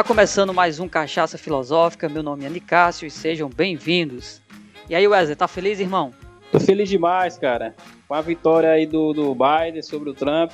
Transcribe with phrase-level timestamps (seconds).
[0.00, 2.08] Está começando mais um Cachaça Filosófica.
[2.08, 4.40] Meu nome é Nicásio e sejam bem-vindos.
[4.88, 6.10] E aí, Wesley, tá feliz, irmão?
[6.50, 7.74] Tô feliz demais, cara.
[8.08, 10.52] Com a vitória aí do, do Biden sobre o Trump.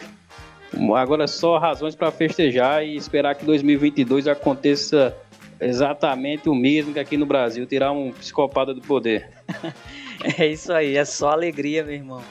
[0.96, 5.16] Agora só razões para festejar e esperar que 2022 aconteça
[5.60, 9.30] exatamente o mesmo que aqui no Brasil, tirar um psicopata do poder.
[10.38, 12.22] é isso aí, é só alegria, meu irmão.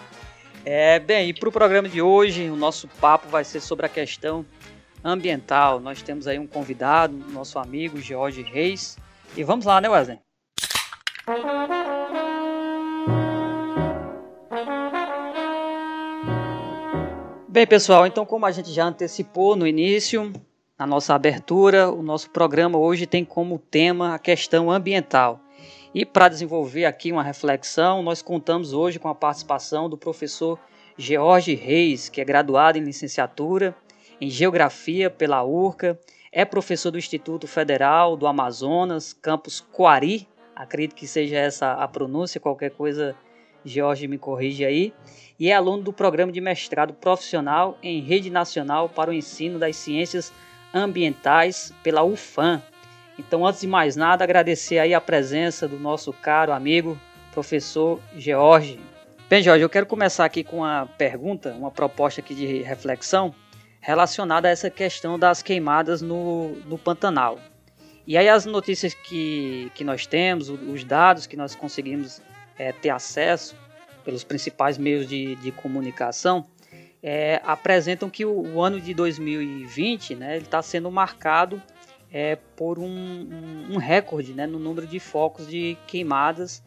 [0.65, 3.89] É, bem, e para o programa de hoje, o nosso papo vai ser sobre a
[3.89, 4.45] questão
[5.05, 5.79] ambiental.
[5.79, 8.97] Nós temos aí um convidado, nosso amigo Jorge Reis.
[9.37, 10.19] E vamos lá, né, Wesley?
[17.47, 20.33] Bem, pessoal, então como a gente já antecipou no início,
[20.77, 25.39] na nossa abertura, o nosso programa hoje tem como tema a questão ambiental.
[25.93, 30.59] E para desenvolver aqui uma reflexão, nós contamos hoje com a participação do professor
[30.97, 33.73] George Reis, que é graduado em licenciatura
[34.19, 35.99] em Geografia pela URCA,
[36.31, 42.39] é professor do Instituto Federal do Amazonas, campus Coari, acredito que seja essa a pronúncia,
[42.39, 43.15] qualquer coisa,
[43.63, 44.93] George me corrige aí,
[45.39, 49.75] e é aluno do programa de mestrado profissional em Rede Nacional para o Ensino das
[49.75, 50.31] Ciências
[50.73, 52.61] Ambientais pela UFAM,
[53.17, 56.99] então, antes de mais nada, agradecer aí a presença do nosso caro amigo,
[57.31, 58.79] professor George.
[59.29, 63.33] Bem, Jorge, eu quero começar aqui com uma pergunta, uma proposta aqui de reflexão
[63.85, 67.39] relacionada a essa questão das queimadas no, no Pantanal.
[68.07, 72.19] E aí as notícias que, que nós temos, os dados que nós conseguimos
[72.57, 73.55] é, ter acesso
[74.03, 76.47] pelos principais meios de, de comunicação,
[77.01, 81.61] é, apresentam que o, o, ano de 2020 né, está sendo marcado
[82.11, 86.63] é, por um, um, um, recorde né, no número de focos de queimadas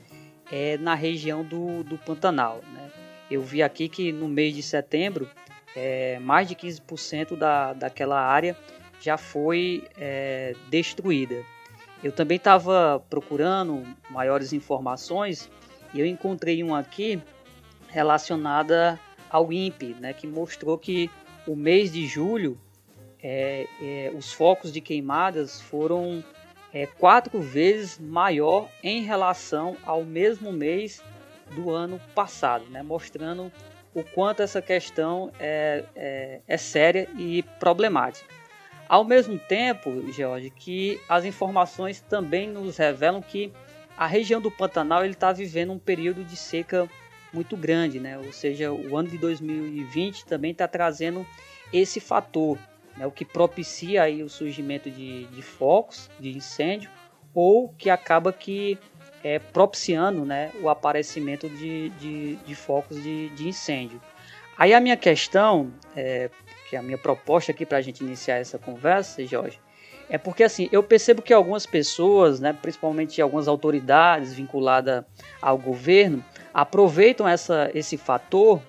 [0.53, 2.61] é, na região do, do Pantanal.
[2.73, 2.91] Né.
[3.29, 5.29] Eu vi aqui que no mês de setembro,
[5.77, 8.57] é, mais de 15% da, daquela área
[9.01, 11.43] já foi é, destruída.
[12.03, 15.51] Eu também estava procurando maiores informações
[15.93, 17.21] e eu encontrei um aqui
[17.89, 18.99] relacionada
[19.31, 21.11] ao INPE, né, que mostrou que
[21.47, 22.59] o mês de julho
[23.23, 26.23] é, é, os focos de queimadas foram
[26.73, 31.03] é, quatro vezes maior em relação ao mesmo mês
[31.55, 32.83] do ano passado, né?
[32.83, 33.51] mostrando
[33.95, 38.27] o quanto essa questão é, é, é séria e problemática.
[38.89, 43.53] Ao mesmo tempo, George, que as informações também nos revelam que
[43.97, 46.89] a região do Pantanal está vivendo um período de seca
[47.33, 48.17] muito grande, né?
[48.17, 51.27] ou seja, o ano de 2020 também está trazendo
[51.73, 52.59] esse fator
[52.99, 56.91] né, o que propicia aí o surgimento de, de focos de incêndio
[57.33, 58.77] ou que acaba que
[59.29, 64.01] é, propiciando né, o aparecimento de, de, de focos de, de, incêndio.
[64.57, 66.31] Aí a minha questão, é,
[66.69, 69.61] que é a minha proposta aqui para a gente iniciar essa conversa, Jorge,
[70.09, 75.05] é porque assim eu percebo que algumas pessoas, né, principalmente algumas autoridades vinculadas
[75.43, 76.25] ao governo,
[76.55, 78.63] aproveitam essa, esse fator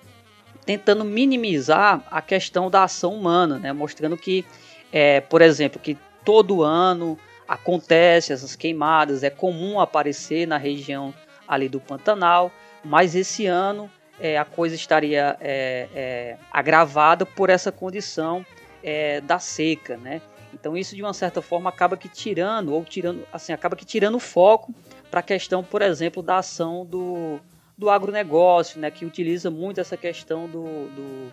[0.66, 3.72] tentando minimizar a questão da ação humana, né?
[3.72, 4.44] mostrando que,
[4.92, 7.18] é, por exemplo, que todo ano
[7.50, 11.12] acontece essas queimadas, é comum aparecer na região
[11.48, 12.52] ali do Pantanal,
[12.84, 13.90] mas esse ano
[14.20, 18.46] é, a coisa estaria é, é agravada por essa condição
[18.84, 20.22] é, da seca, né?
[20.54, 24.20] Então isso de uma certa forma acaba que tirando ou tirando, assim, acaba que tirando
[24.20, 24.72] foco
[25.10, 27.40] para a questão, por exemplo, da ação do,
[27.76, 31.32] do agronegócio, né, que utiliza muito essa questão do, do,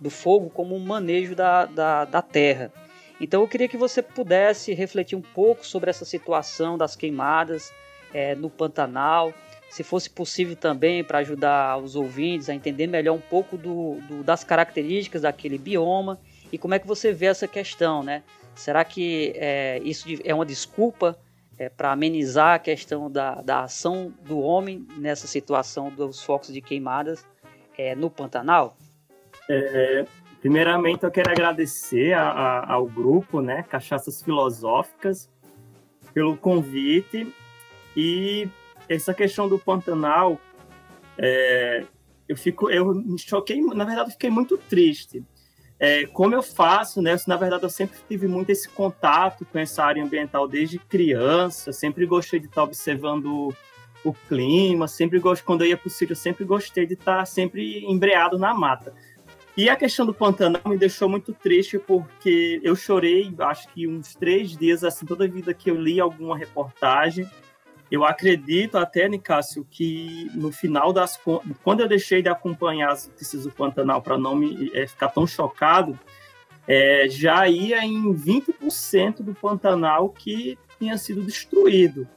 [0.00, 2.72] do fogo como um manejo da, da, da terra.
[3.20, 7.72] Então eu queria que você pudesse refletir um pouco sobre essa situação das queimadas
[8.12, 9.32] é, no Pantanal,
[9.70, 14.22] se fosse possível também para ajudar os ouvintes a entender melhor um pouco do, do,
[14.22, 16.20] das características daquele bioma
[16.52, 18.22] e como é que você vê essa questão, né?
[18.54, 21.18] Será que é, isso é uma desculpa
[21.58, 26.60] é, para amenizar a questão da, da ação do homem nessa situação dos focos de
[26.60, 27.24] queimadas
[27.78, 28.76] é, no Pantanal?
[29.48, 30.04] É,
[30.42, 35.30] primeiramente, eu quero agradecer a, a, ao grupo, né, Cachaças Filosóficas,
[36.12, 37.32] pelo convite
[37.96, 38.48] e
[38.88, 40.38] essa questão do Pantanal,
[41.16, 41.84] é,
[42.28, 45.24] eu fico, eu me choquei, na verdade, eu fiquei muito triste,
[45.78, 47.16] é, como eu faço, né?
[47.26, 52.06] Na verdade, eu sempre tive muito esse contato com essa área ambiental desde criança, sempre
[52.06, 53.52] gostei de estar observando
[54.04, 57.84] o clima, sempre gosto, quando eu ia para o sítio, sempre gostei de estar sempre
[57.84, 58.94] embreado na mata.
[59.56, 64.14] E a questão do Pantanal me deixou muito triste porque eu chorei, acho que uns
[64.14, 67.28] três dias, assim, toda vida que eu li alguma reportagem,
[67.90, 71.20] eu acredito até, Nicásio, que no final das
[71.62, 75.26] quando eu deixei de acompanhar as notícias do Pantanal para não me é, ficar tão
[75.26, 75.98] chocado,
[76.66, 82.08] é, já ia em 20% do Pantanal que tinha sido destruído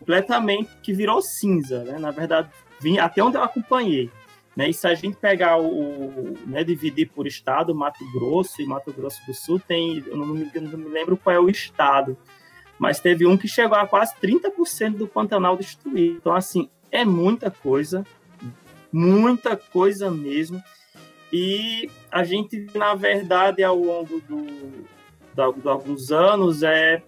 [0.00, 1.98] completamente, que virou cinza, né?
[1.98, 2.48] Na verdade,
[2.80, 4.10] vim, até onde eu acompanhei.
[4.56, 4.70] Né?
[4.70, 9.24] E se a gente pegar o, né, dividir por estado, Mato Grosso e Mato Grosso
[9.26, 12.16] do Sul, tem, eu não me, não me lembro qual é o estado,
[12.78, 16.16] mas teve um que chegou a quase 30% do Pantanal destruído.
[16.16, 18.04] Então, assim, é muita coisa,
[18.90, 20.62] muita coisa mesmo.
[21.30, 24.46] E a gente, na verdade, ao longo do,
[25.34, 27.02] de alguns anos, é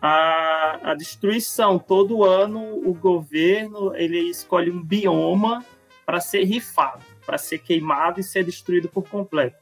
[0.00, 1.78] a, a destruição.
[1.78, 5.64] Todo ano, o governo ele escolhe um bioma
[6.08, 9.58] para ser rifado, para ser queimado e ser destruído por completo.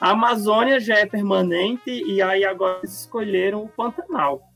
[0.00, 4.50] A Amazônia já é permanente e aí agora eles escolheram o Pantanal.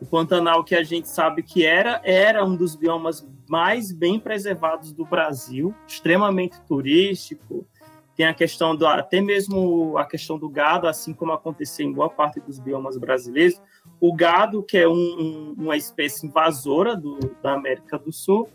[0.00, 4.92] O Pantanal que a gente sabe que era, era um dos biomas mais bem preservados
[4.92, 7.66] do Brasil, extremamente turístico.
[8.14, 12.08] Tem a questão do até mesmo a questão do gado, assim como aconteceu em boa
[12.08, 13.60] parte dos biomas brasileiros.
[14.00, 18.48] O gado, que é um, um, uma espécie invasora do, da América do Sul,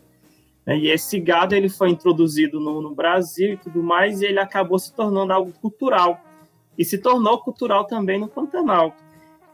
[0.66, 4.78] e esse gado ele foi introduzido no, no Brasil e tudo mais, e ele acabou
[4.78, 6.20] se tornando algo cultural.
[6.76, 8.94] E se tornou cultural também no Pantanal.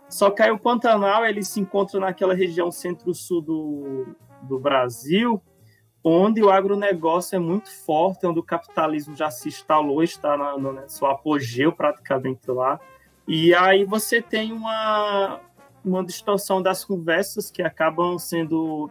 [0.08, 4.06] Só que aí o Pantanal ele se encontra naquela região centro-sul do,
[4.42, 5.42] do Brasil,
[6.02, 10.72] onde o agronegócio é muito forte, onde o capitalismo já se instalou, está na, no
[10.72, 12.80] né, seu apogeu praticamente lá.
[13.28, 15.40] E aí você tem uma,
[15.84, 18.90] uma distorção das conversas que acabam sendo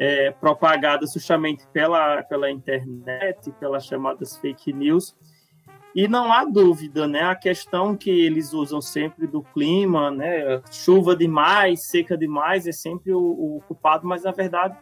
[0.00, 5.14] é, propagadas justamente pela, pela internet, pelas chamadas fake news,
[5.94, 7.24] e não há dúvida, né?
[7.24, 10.62] A questão que eles usam sempre do clima, né?
[10.70, 14.78] Chuva demais, seca demais, é sempre o, o culpado, mas na verdade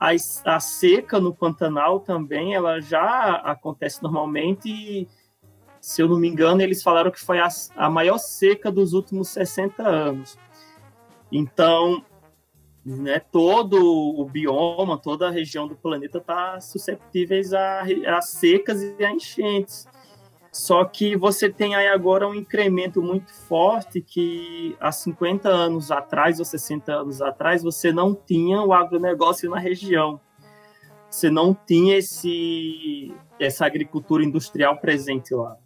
[0.00, 0.10] a,
[0.46, 5.06] a, seca no Pantanal também, ela já acontece normalmente e,
[5.78, 9.28] se eu não me engano, eles falaram que foi a, a maior seca dos últimos
[9.28, 10.38] 60 anos.
[11.30, 12.02] Então,
[12.84, 19.04] né, todo o bioma, toda a região do planeta está susceptíveis a, a secas e
[19.04, 19.86] a enchentes.
[20.52, 26.40] Só que você tem aí agora um incremento muito forte que há 50 anos atrás
[26.40, 30.20] ou 60 anos atrás você não tinha o agronegócio na região.
[31.08, 35.56] Você não tinha esse, essa agricultura industrial presente lá.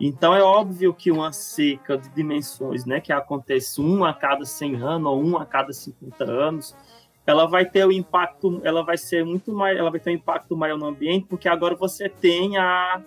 [0.00, 4.76] Então é óbvio que uma seca de dimensões, né, que acontece um a cada 100
[4.76, 6.76] anos ou um a cada 50 anos,
[7.26, 10.56] ela vai ter o impacto, ela vai ser muito mais, ela vai ter um impacto
[10.56, 13.02] maior no ambiente, porque agora você tem a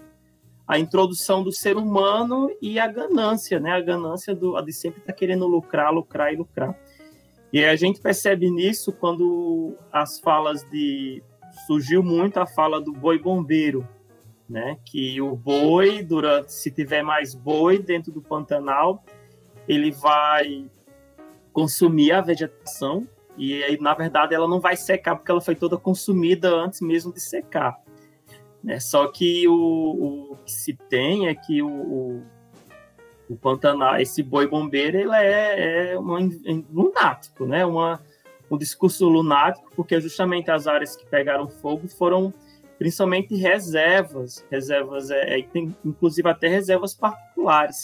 [0.71, 3.71] a introdução do ser humano e a ganância, né?
[3.71, 6.73] A ganância do, a de sempre estar tá querendo lucrar, lucrar e lucrar.
[7.51, 11.21] E a gente percebe nisso quando as falas de
[11.67, 13.85] surgiu muito a fala do boi bombeiro,
[14.51, 14.77] né?
[14.85, 19.03] Que o boi, durante se tiver mais boi dentro do Pantanal,
[19.65, 20.65] ele vai
[21.53, 23.07] consumir a vegetação
[23.37, 27.13] e aí na verdade ela não vai secar porque ela foi toda consumida antes mesmo
[27.13, 27.79] de secar.
[28.61, 28.79] Né?
[28.79, 32.23] Só que o, o, que se tem é que o, o,
[33.29, 37.65] o Pantanal, esse boi bombeiro, ele é, é um lunático, né?
[37.65, 38.01] Uma,
[38.51, 42.33] um discurso lunático, porque justamente as áreas que pegaram fogo foram
[42.81, 47.83] principalmente reservas, reservas, é, é, tem inclusive até reservas particulares.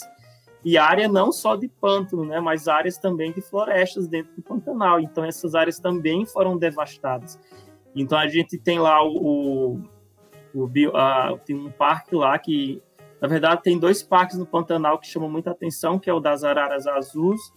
[0.64, 4.98] E área não só de pântano, né, mas áreas também de florestas dentro do Pantanal.
[4.98, 7.38] Então essas áreas também foram devastadas.
[7.94, 9.82] Então a gente tem lá o, o
[10.52, 10.90] o bio,
[11.44, 12.82] tem um parque lá que,
[13.20, 16.42] na verdade, tem dois parques no Pantanal que chamam muita atenção, que é o das
[16.42, 17.52] araras azuis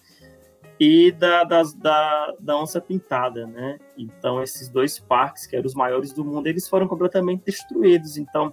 [0.83, 3.77] e da, da, da onça pintada, né?
[3.95, 8.17] Então, esses dois parques, que eram os maiores do mundo, eles foram completamente destruídos.
[8.17, 8.51] Então,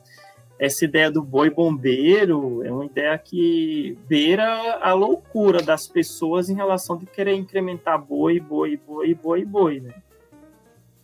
[0.58, 6.54] essa ideia do boi bombeiro é uma ideia que beira a loucura das pessoas em
[6.54, 9.94] relação de querer incrementar boi, boi, boi, boi, boi, né?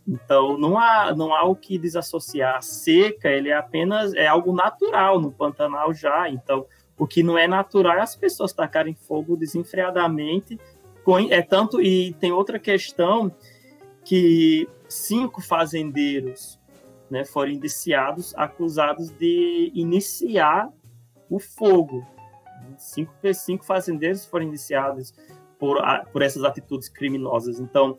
[0.06, 2.56] Então não há não há o que desassociar.
[2.56, 6.28] A seca ele é apenas é algo natural no Pantanal já.
[6.28, 6.66] Então
[6.98, 10.58] o que não é natural é as pessoas tacarem fogo desenfreadamente.
[11.30, 13.34] É tanto e tem outra questão
[14.04, 16.58] que cinco fazendeiros
[17.10, 20.70] né, foram indiciados, acusados de iniciar
[21.28, 22.06] o fogo.
[22.78, 25.14] Cinco, cinco fazendeiros foram indiciados
[25.58, 25.78] por,
[26.12, 27.60] por essas atitudes criminosas.
[27.60, 27.98] Então,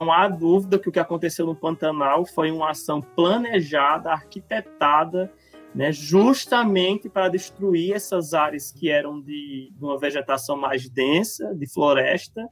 [0.00, 5.30] não há dúvida que o que aconteceu no Pantanal foi uma ação planejada, arquitetada,
[5.74, 11.72] né, justamente para destruir essas áreas que eram de, de uma vegetação mais densa, de
[11.72, 12.46] floresta,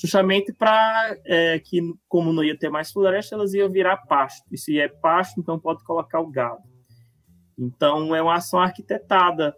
[0.00, 4.46] justamente para é, que, como não ia ter mais floresta, elas iam virar pasto.
[4.52, 6.62] E se é pasto, então pode colocar o gado.
[7.58, 9.52] Então, é uma ação arquitetada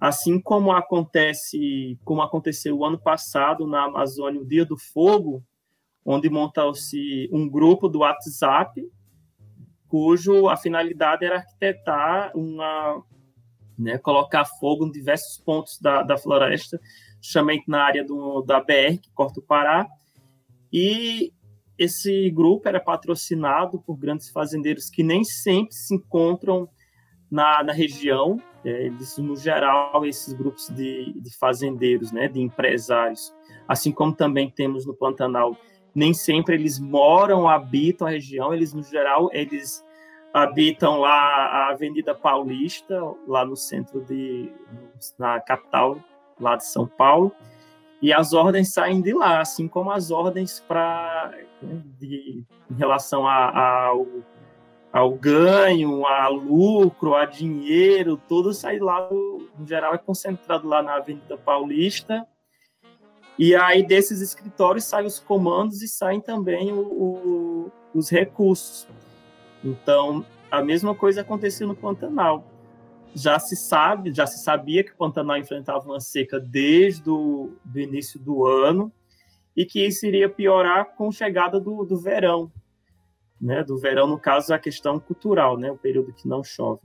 [0.00, 5.44] Assim como acontece, como aconteceu o ano passado na Amazônia, o Dia do Fogo,
[6.02, 8.82] onde montou-se um grupo do WhatsApp,
[9.90, 13.02] cujo a finalidade era arquitetar uma,
[13.76, 16.80] né, colocar fogo em diversos pontos da, da floresta,
[17.20, 19.86] justamente na área do, da BR, que corta o Pará,
[20.72, 21.32] e
[21.76, 26.68] esse grupo era patrocinado por grandes fazendeiros que nem sempre se encontram
[27.28, 33.34] na, na região, é, eles, no geral, esses grupos de, de fazendeiros, né, de empresários,
[33.66, 35.56] assim como também temos no Pantanal,
[35.94, 39.84] nem sempre eles moram, habitam a região, eles, no geral, eles
[40.32, 44.52] habitam lá a Avenida Paulista, lá no centro de,
[45.18, 45.98] na capital,
[46.38, 47.32] lá de São Paulo,
[48.00, 51.32] e as ordens saem de lá, assim como as ordens para
[51.62, 52.46] em
[52.78, 54.06] relação a, ao
[54.92, 60.96] ao ganho, a lucro, a dinheiro, tudo sai lá, no geral é concentrado lá na
[60.96, 62.26] Avenida Paulista.
[63.40, 68.86] E aí desses escritórios saem os comandos e saem também o, o, os recursos.
[69.64, 72.44] Então, a mesma coisa aconteceu no Pantanal.
[73.14, 77.80] Já se sabe, já se sabia que o Pantanal enfrentava uma seca desde o do
[77.80, 78.92] início do ano
[79.56, 82.52] e que isso iria piorar com a chegada do, do verão
[83.40, 86.82] né, do verão, no caso, a questão cultural, né, o período que não chove.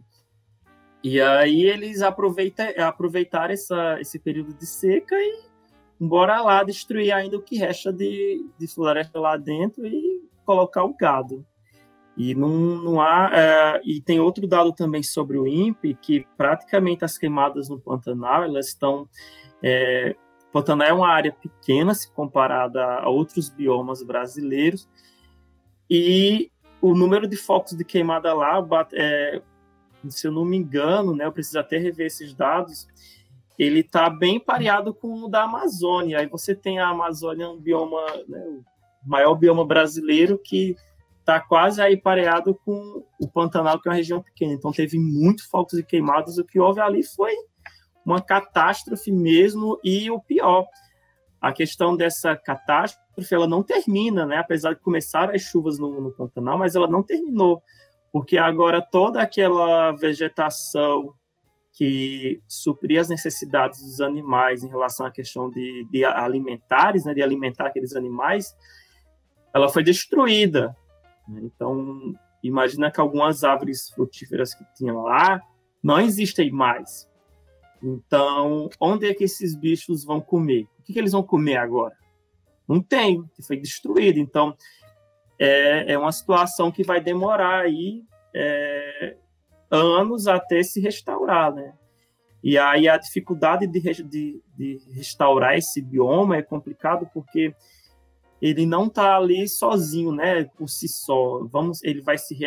[1.03, 5.43] E aí eles aproveita, aproveitaram essa, esse período de seca e
[5.99, 10.93] bora lá destruir ainda o que resta de, de floresta lá dentro e colocar o
[10.93, 11.45] gado.
[12.17, 13.29] E não, não há.
[13.33, 18.43] É, e tem outro dado também sobre o INPE, que praticamente as queimadas no Pantanal,
[18.43, 19.09] elas estão.
[19.61, 20.15] É,
[20.51, 24.87] Pantanal é uma área pequena se comparada a outros biomas brasileiros,
[25.89, 26.49] e
[26.81, 29.41] o número de focos de queimada lá, é,
[30.07, 32.87] se eu não me engano, né, eu preciso até rever esses dados,
[33.57, 36.19] ele está bem pareado com o da Amazônia.
[36.19, 38.39] Aí você tem a Amazônia, um bioma, né,
[39.05, 40.75] o maior bioma brasileiro, que
[41.19, 44.53] está quase aí pareado com o Pantanal, que é uma região pequena.
[44.53, 46.37] Então teve muito focos de queimadas.
[46.37, 47.33] O que houve ali foi
[48.05, 50.67] uma catástrofe mesmo, e o pior,
[51.41, 54.37] a questão dessa catástrofe ela não termina, né?
[54.37, 57.63] Apesar de começar as chuvas no, no Pantanal, mas ela não terminou,
[58.11, 61.15] porque agora toda aquela vegetação
[61.75, 67.21] que supria as necessidades dos animais em relação à questão de, de alimentares, né, de
[67.21, 68.55] alimentar aqueles animais,
[69.53, 70.75] ela foi destruída.
[71.27, 71.41] Né?
[71.43, 75.41] Então, imagina que algumas árvores frutíferas que tinham lá
[75.83, 77.09] não existem mais.
[77.83, 80.63] Então, onde é que esses bichos vão comer?
[80.79, 81.95] O que, que eles vão comer agora?
[82.65, 84.17] Não tem, foi destruído.
[84.17, 84.55] Então,
[85.37, 88.01] é, é uma situação que vai demorar aí
[88.33, 88.84] é,
[89.75, 91.73] anos até se restaurar, né?
[92.43, 97.55] E aí a dificuldade de, de, de restaurar esse bioma é complicado porque
[98.41, 100.45] ele não está ali sozinho, né?
[100.57, 101.43] Por si só.
[101.45, 102.37] Vamos, ele vai se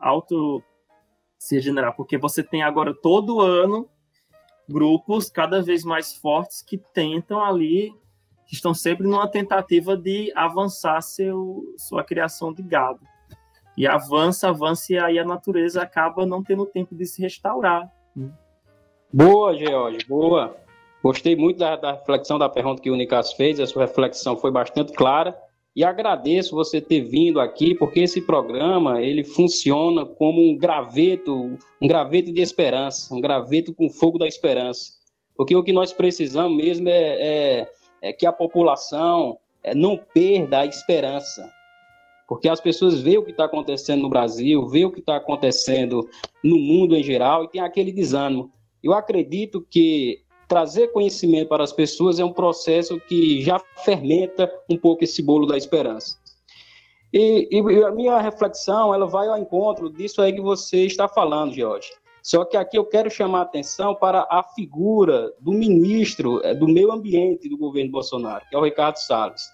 [0.00, 0.62] auto
[1.38, 3.88] se regenerar, porque você tem agora todo ano
[4.68, 7.94] grupos cada vez mais fortes que tentam ali
[8.46, 13.00] que estão sempre numa tentativa de avançar seu, sua criação de gado.
[13.76, 17.90] E avança, avança, e aí a natureza acaba não tendo tempo de se restaurar.
[18.14, 18.30] Né?
[19.12, 20.56] Boa, George, boa.
[21.02, 24.50] Gostei muito da, da, reflexão da pergunta que o Nicas fez, a sua reflexão foi
[24.50, 25.36] bastante clara.
[25.74, 31.86] E agradeço você ter vindo aqui, porque esse programa ele funciona como um graveto, um
[31.86, 34.92] graveto de esperança, um graveto com fogo da esperança.
[35.36, 36.92] Porque o que nós precisamos mesmo é,
[37.62, 37.68] é
[38.00, 41.50] é que a população é, não perda a esperança.
[42.26, 46.08] Porque as pessoas veem o que está acontecendo no Brasil, veem o que está acontecendo
[46.42, 48.50] no mundo em geral e tem aquele desânimo.
[48.82, 54.76] Eu acredito que trazer conhecimento para as pessoas é um processo que já fermenta um
[54.76, 56.16] pouco esse bolo da esperança.
[57.12, 61.54] E, e a minha reflexão, ela vai ao encontro disso aí que você está falando,
[61.54, 61.88] Jorge.
[62.22, 66.66] Só que aqui eu quero chamar a atenção para a figura do ministro eh, do
[66.66, 69.44] meio ambiente do governo Bolsonaro, que é o Ricardo Salles,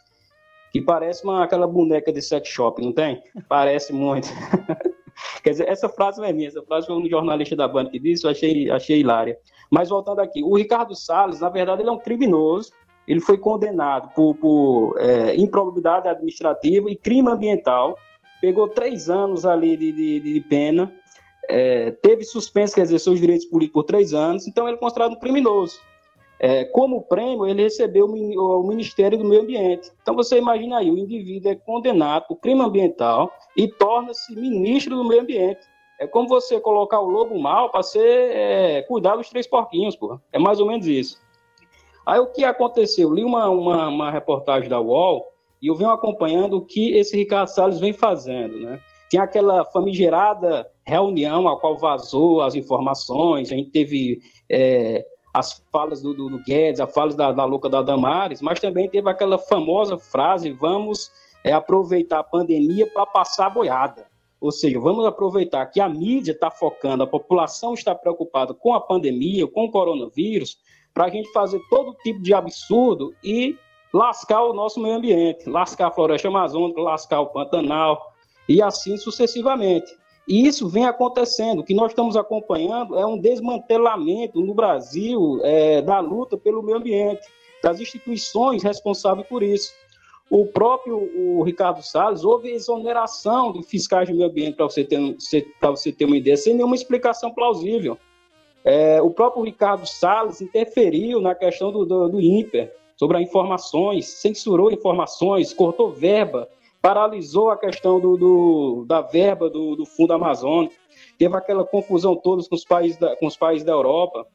[0.72, 3.22] que parece uma, aquela boneca de sex shop, não tem?
[3.48, 4.28] Parece muito.
[5.42, 7.98] Quer dizer, essa frase não é minha, essa frase foi um jornalista da Band que
[7.98, 9.38] disse, eu achei, achei hilária.
[9.70, 12.72] Mas voltando aqui, o Ricardo Salles, na verdade, ele é um criminoso,
[13.06, 17.98] ele foi condenado por, por é, improbidade administrativa e crime ambiental,
[18.40, 20.90] pegou três anos ali de, de, de pena,
[21.48, 25.12] é, teve suspenso, quer dizer, seus direitos políticos por três anos, então ele é considerado
[25.12, 25.78] um criminoso.
[26.44, 29.92] É, como prêmio, ele recebeu o Ministério do Meio Ambiente.
[30.02, 35.04] Então você imagina aí, o indivíduo é condenado por crime ambiental e torna-se ministro do
[35.04, 35.60] Meio Ambiente.
[36.00, 40.18] É como você colocar o lobo mal para ser é, cuidar dos três porquinhos, pô.
[40.32, 41.16] É mais ou menos isso.
[42.04, 43.08] Aí o que aconteceu?
[43.08, 45.24] Eu li uma, uma, uma reportagem da UOL
[45.62, 48.80] e eu venho acompanhando o que esse Ricardo Salles vem fazendo, né?
[49.08, 54.18] Tem aquela famigerada reunião a qual vazou as informações, a gente teve
[54.50, 58.60] é, as falas do, do, do, Guedes, as falas da, da louca da Damares, mas
[58.60, 61.10] também teve aquela famosa frase, vamos
[61.42, 64.06] é, aproveitar a pandemia para passar boiada.
[64.40, 68.80] Ou seja, vamos aproveitar que a mídia está focando, a população está preocupada com a
[68.80, 70.58] pandemia, com o coronavírus,
[70.92, 73.56] para a gente fazer todo tipo de absurdo e
[73.94, 78.12] lascar o nosso meio ambiente, lascar a floresta amazônica, lascar o Pantanal
[78.48, 79.92] e assim sucessivamente.
[80.26, 81.60] E isso vem acontecendo.
[81.60, 86.78] O que nós estamos acompanhando é um desmantelamento no Brasil é, da luta pelo meio
[86.78, 87.26] ambiente,
[87.62, 89.72] das instituições responsáveis por isso
[90.32, 94.98] o próprio o Ricardo Salles, houve exoneração de fiscais de meio ambiente, para você, ter,
[95.60, 97.98] você ter uma ideia, sem nenhuma explicação plausível.
[98.64, 104.06] É, o próprio Ricardo Salles interferiu na questão do, do, do INPER, sobre as informações,
[104.06, 106.48] censurou informações, cortou verba,
[106.82, 110.74] paralisou a questão do, do da verba do, do Fundo Amazônico,
[111.16, 114.26] teve aquela confusão toda com os países da, com os países da Europa.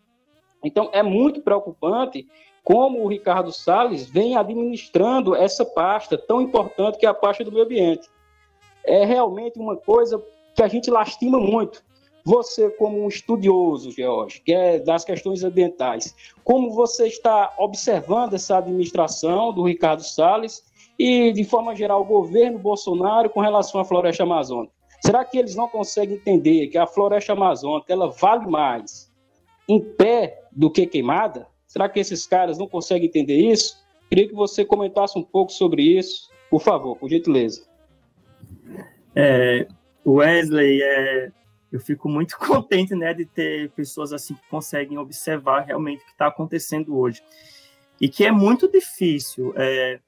[0.63, 2.25] Então, é muito preocupante
[2.63, 7.51] como o Ricardo Salles vem administrando essa pasta tão importante que é a pasta do
[7.51, 8.09] meio ambiente.
[8.83, 10.23] É realmente uma coisa
[10.55, 11.83] que a gente lastima muito.
[12.25, 16.13] Você, como um estudioso, George, que é das questões ambientais,
[16.43, 20.66] como você está observando essa administração do Ricardo Salles
[20.97, 24.73] e, de forma geral, o governo Bolsonaro com relação à floresta amazônica?
[25.05, 29.11] Será que eles não conseguem entender que a floresta amazônica ela vale mais
[29.69, 31.47] em pé do que queimada?
[31.67, 33.77] Será que esses caras não conseguem entender isso?
[34.09, 37.67] Queria que você comentasse um pouco sobre isso, por favor, por gentileza.
[39.15, 39.67] É,
[40.05, 41.31] Wesley, é,
[41.71, 46.11] eu fico muito contente né, de ter pessoas assim que conseguem observar realmente o que
[46.11, 47.21] está acontecendo hoje.
[47.99, 49.53] E que é muito difícil.
[49.55, 49.99] É,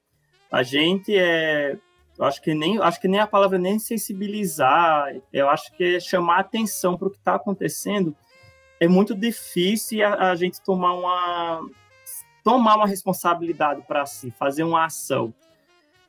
[0.50, 1.78] a gente é.
[2.18, 6.00] Eu acho que nem acho que nem a palavra nem sensibilizar, eu acho que é
[6.00, 8.14] chamar atenção para o que está acontecendo
[8.80, 11.68] é muito difícil a, a gente tomar uma
[12.42, 15.32] tomar uma responsabilidade para si, fazer uma ação.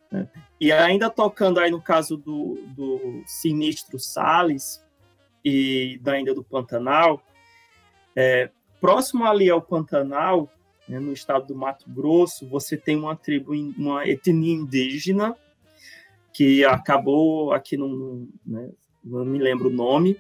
[0.10, 0.28] Né?
[0.60, 4.82] E ainda tocando aí no caso do, do sinistro Salles
[5.44, 7.22] e da ainda do Pantanal,
[8.16, 8.50] é,
[8.80, 10.50] próximo ali ao Pantanal,
[10.92, 15.34] né, no estado do Mato Grosso, você tem uma tribo, uma etnia indígena
[16.34, 18.70] que acabou aqui não, né,
[19.02, 20.20] não me lembro o nome,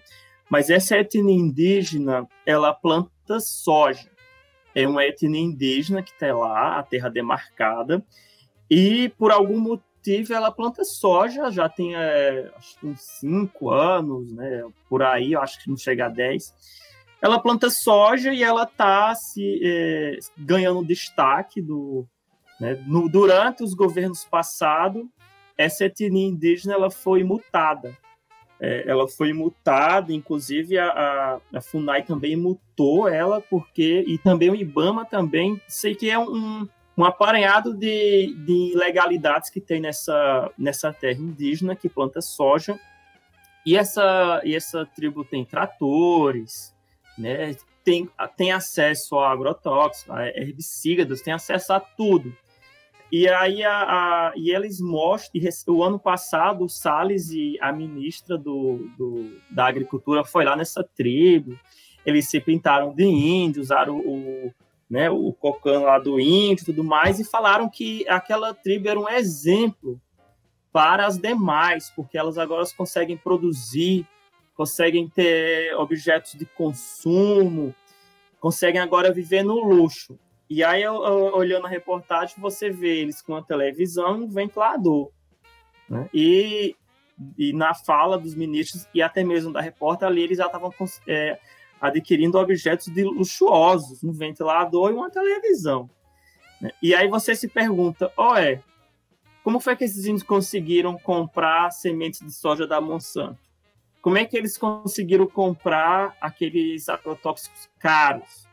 [0.50, 4.10] mas essa etnia indígena, ela planta soja.
[4.74, 8.02] É uma etnia indígena que está lá, a terra demarcada,
[8.70, 12.50] e por algum motivo ela planta soja, já tem é,
[12.82, 16.81] uns 5 anos, né, por aí, acho que não chega a 10.
[17.22, 22.06] Ela planta soja e ela está se é, ganhando destaque do,
[22.60, 25.06] né, no, durante os governos passados.
[25.58, 27.96] Essa etnia indígena ela foi mutada
[28.62, 34.52] é, ela foi multada, inclusive a, a, a, FUNAI também multou ela, porque, e também
[34.52, 40.52] o IBAMA também, sei que é um, um aparelhado de, de ilegalidades que tem nessa,
[40.56, 42.80] nessa terra indígena que planta soja,
[43.66, 46.72] e essa, e essa tribo tem tratores,
[47.18, 52.36] né, tem, tem acesso a agrotóxicos, a herbicidas, tem acesso a tudo.
[53.12, 58.38] E aí a, a, e eles mostram, o ano passado o Salles e a ministra
[58.38, 61.60] do, do, da agricultura foi lá nessa tribo,
[62.06, 64.54] eles se pintaram de índio, usaram o,
[64.90, 69.00] né, o cocã lá do índio e tudo mais, e falaram que aquela tribo era
[69.00, 70.00] um exemplo
[70.72, 74.08] para as demais, porque elas agora conseguem produzir,
[74.62, 77.74] conseguem ter objetos de consumo,
[78.40, 80.20] conseguem agora viver no luxo.
[80.48, 85.10] E aí, olhando a reportagem, você vê eles com a televisão e um ventilador.
[85.90, 86.08] Né?
[86.14, 86.76] E,
[87.36, 90.72] e na fala dos ministros e até mesmo da repórter ali, eles já estavam
[91.08, 91.40] é,
[91.82, 95.90] adquirindo objetos de luxuosos, um ventilador e uma televisão.
[96.62, 96.70] Né?
[96.84, 98.62] E aí você se pergunta, ó, é,
[99.44, 103.51] como foi que esses índios conseguiram comprar sementes de soja da Monsanto?
[104.02, 108.48] Como é que eles conseguiram comprar aqueles agrotóxicos caros?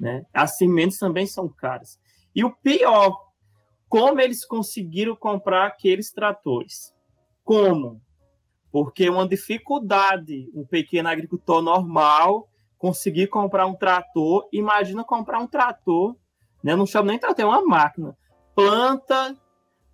[0.00, 0.24] Né?
[0.32, 1.98] As sementes também são caras.
[2.34, 3.30] E o pior,
[3.88, 6.94] como eles conseguiram comprar aqueles tratores?
[7.44, 8.00] Como?
[8.72, 14.48] Porque uma dificuldade, um pequeno agricultor normal conseguir comprar um trator.
[14.52, 16.16] Imagina comprar um trator,
[16.62, 16.74] né?
[16.74, 18.16] não chama nem trator, é uma máquina.
[18.54, 19.36] Planta,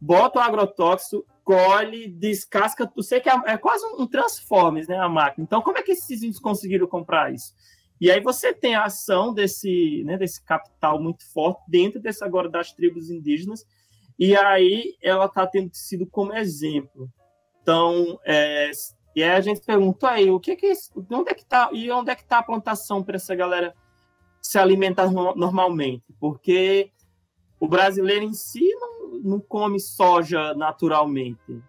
[0.00, 4.98] bota o agrotóxico, colhe, descasca, tu sei que é, é quase um, um Transformers, né,
[4.98, 5.44] a máquina.
[5.44, 7.54] Então, como é que esses índios conseguiram comprar isso?
[8.00, 12.48] E aí você tem a ação desse, né, desse capital muito forte dentro dessa agora
[12.48, 13.66] das tribos indígenas,
[14.18, 17.10] e aí ela está tendo sido como exemplo.
[17.62, 18.70] Então, é,
[19.14, 20.90] e aí a gente pergunta aí, o que, que é isso?
[21.10, 23.74] Onde é que tá, e onde é que está a plantação para essa galera
[24.40, 26.04] se alimentar no, normalmente?
[26.18, 26.90] Porque
[27.58, 28.69] o brasileiro em si
[29.22, 31.62] não, come soja naturalmente,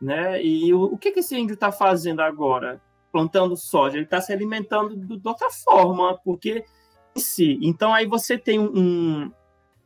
[0.00, 0.42] né?
[0.42, 2.80] E o, o que, que esse índio está fazendo agora?
[3.14, 6.64] plantando soja, ele está se alimentando de, de outra forma, porque
[7.14, 7.60] si.
[7.62, 9.30] Então aí você tem um,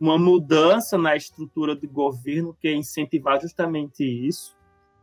[0.01, 4.57] uma mudança na estrutura do governo que é incentivar justamente isso.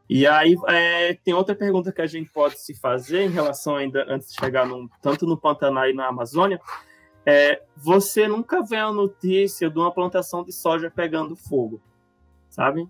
[0.09, 4.03] E aí é, tem outra pergunta que a gente pode se fazer em relação ainda
[4.09, 6.59] antes de chegar no, tanto no Pantanal e na Amazônia.
[7.25, 11.81] É, você nunca vê a notícia de uma plantação de soja pegando fogo,
[12.49, 12.87] sabe?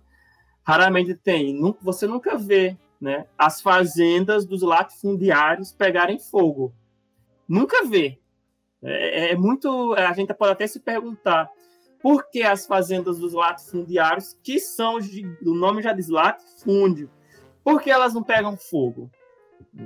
[0.64, 1.58] Raramente tem.
[1.82, 6.74] Você nunca vê né, as fazendas dos latifundiários pegarem fogo.
[7.48, 8.20] Nunca vê.
[8.84, 9.94] É, é, muito.
[9.94, 11.50] A gente pode até se perguntar
[12.02, 14.98] por que as fazendas dos latifundiários, que são,
[15.44, 17.10] o nome já diz latifúndio,
[17.64, 19.10] por que elas não pegam fogo?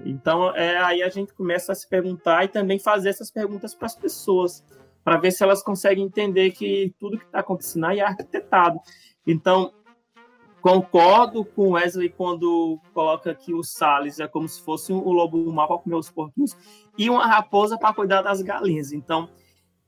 [0.05, 3.87] Então, é, aí a gente começa a se perguntar e também fazer essas perguntas para
[3.87, 4.63] as pessoas,
[5.03, 8.79] para ver se elas conseguem entender que tudo que está acontecendo aí é arquitetado.
[9.25, 9.73] Então,
[10.61, 15.67] Concordo com Wesley quando coloca que o Salles é como se fosse o lobo mau
[15.67, 16.55] para comer os porquinhos
[16.97, 18.91] e uma raposa para cuidar das galinhas.
[18.91, 19.29] Então,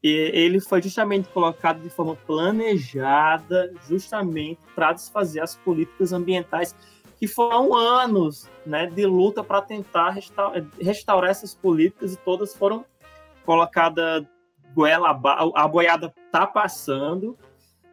[0.02, 6.74] ele foi justamente colocado de forma planejada, justamente para desfazer as políticas ambientais
[7.22, 10.18] que foram anos né, de luta para tentar
[10.82, 12.84] restaurar essas políticas e todas foram
[13.46, 14.26] colocadas
[14.74, 15.12] goela
[15.56, 17.38] a boiada está passando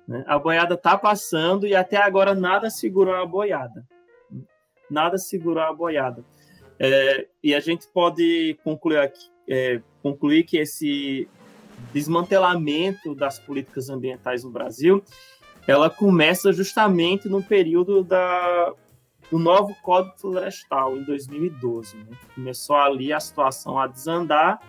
[0.08, 0.24] né?
[0.26, 3.86] A boiada está passando e até agora nada segurou a boiada.
[4.90, 6.24] Nada segurou a boiada.
[6.80, 11.28] É, e a gente pode concluir, aqui, é, concluir que esse
[11.92, 15.04] desmantelamento das políticas ambientais no Brasil
[15.66, 18.72] ela começa justamente no período da,
[19.30, 21.96] do novo Código Florestal, em 2012.
[21.96, 22.16] Né?
[22.34, 24.60] Começou ali a situação a desandar,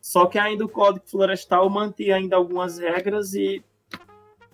[0.00, 3.62] só que ainda o Código Florestal mantinha ainda algumas regras e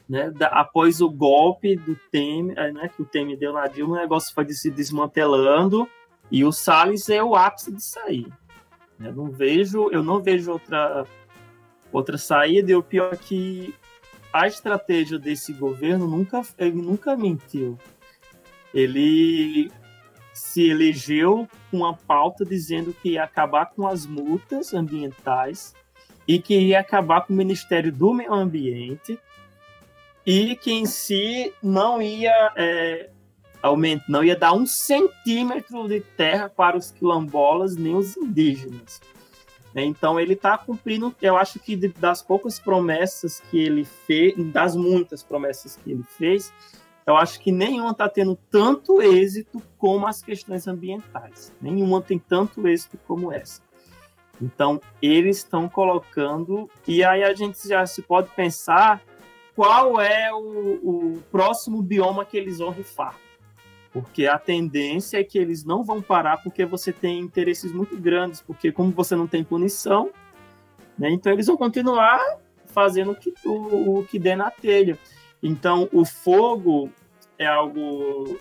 [0.09, 3.97] né, da, após o golpe do Temer, eh, né, que o Temer deu na Dilma,
[3.97, 5.89] o negócio foi se desmantelando
[6.31, 8.27] e o Salles é o ápice de sair.
[8.99, 11.07] Eu não vejo, eu não vejo outra
[11.93, 12.71] outra saída.
[12.71, 13.75] E o pior é que
[14.33, 17.79] a estratégia desse governo nunca, ele nunca mentiu.
[18.73, 19.71] Ele
[20.33, 25.75] se elegeu com a pauta dizendo que ia acabar com as multas ambientais
[26.27, 29.19] e que ia acabar com o Ministério do Meio Ambiente
[30.25, 33.11] e que em si não ia é,
[33.63, 39.01] aumentar, não ia dar um centímetro de terra para os quilombolas nem os indígenas.
[39.75, 45.23] Então ele está cumprindo, eu acho que das poucas promessas que ele fez, das muitas
[45.23, 46.53] promessas que ele fez,
[47.11, 51.53] eu acho que nenhuma está tendo tanto êxito como as questões ambientais.
[51.61, 53.61] Nenhuma tem tanto êxito como essa.
[54.41, 59.03] Então eles estão colocando e aí a gente já se pode pensar
[59.57, 60.39] qual é o,
[61.17, 63.19] o próximo bioma que eles vão rifar.
[63.93, 68.41] Porque a tendência é que eles não vão parar porque você tem interesses muito grandes,
[68.41, 70.11] porque como você não tem punição,
[70.97, 72.21] né, então eles vão continuar
[72.67, 74.97] fazendo o que, o, o que der na telha.
[75.43, 76.89] Então o fogo
[77.41, 78.39] é algo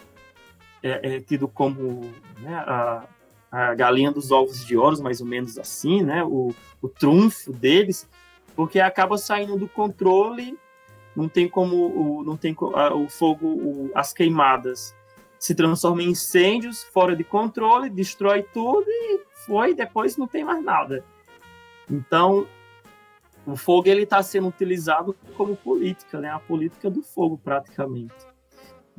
[0.83, 3.07] é, é tido como né, a,
[3.49, 8.07] a, galinha dos ovos de ouro, mais ou menos assim, né, o, o trunfo deles,
[8.55, 10.59] porque acaba saindo do controle
[11.15, 14.95] não tem como o, não tem o fogo, o, as queimadas
[15.39, 20.63] se transformam em incêndios fora de controle, destrói tudo e foi, depois não tem mais
[20.63, 21.03] nada.
[21.89, 22.45] Então,
[23.45, 26.29] o fogo ele está sendo utilizado como política, né?
[26.29, 28.28] A política do fogo praticamente.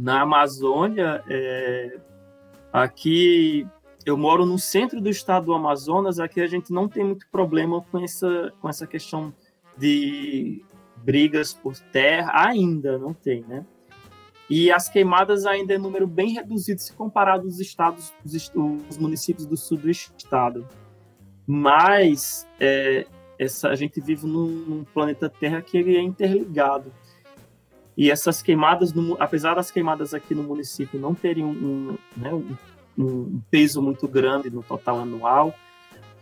[0.01, 1.99] Na Amazônia, é,
[2.73, 3.69] aqui
[4.07, 7.83] eu moro no centro do estado do Amazonas, aqui a gente não tem muito problema
[7.83, 9.31] com essa com essa questão
[9.77, 10.65] de
[10.97, 13.67] brigas por terra, ainda não tem, né?
[14.49, 19.55] E as queimadas ainda é número bem reduzido se comparado aos estados, os, municípios do
[19.55, 20.67] sul do estado.
[21.47, 23.07] Mas é,
[23.39, 26.91] essa, a gente vive num, num, planeta Terra que ele é interligado.
[27.97, 32.57] E essas queimadas, no, apesar das queimadas aqui no município não terem um, né, um,
[32.97, 35.55] um peso muito grande no total anual,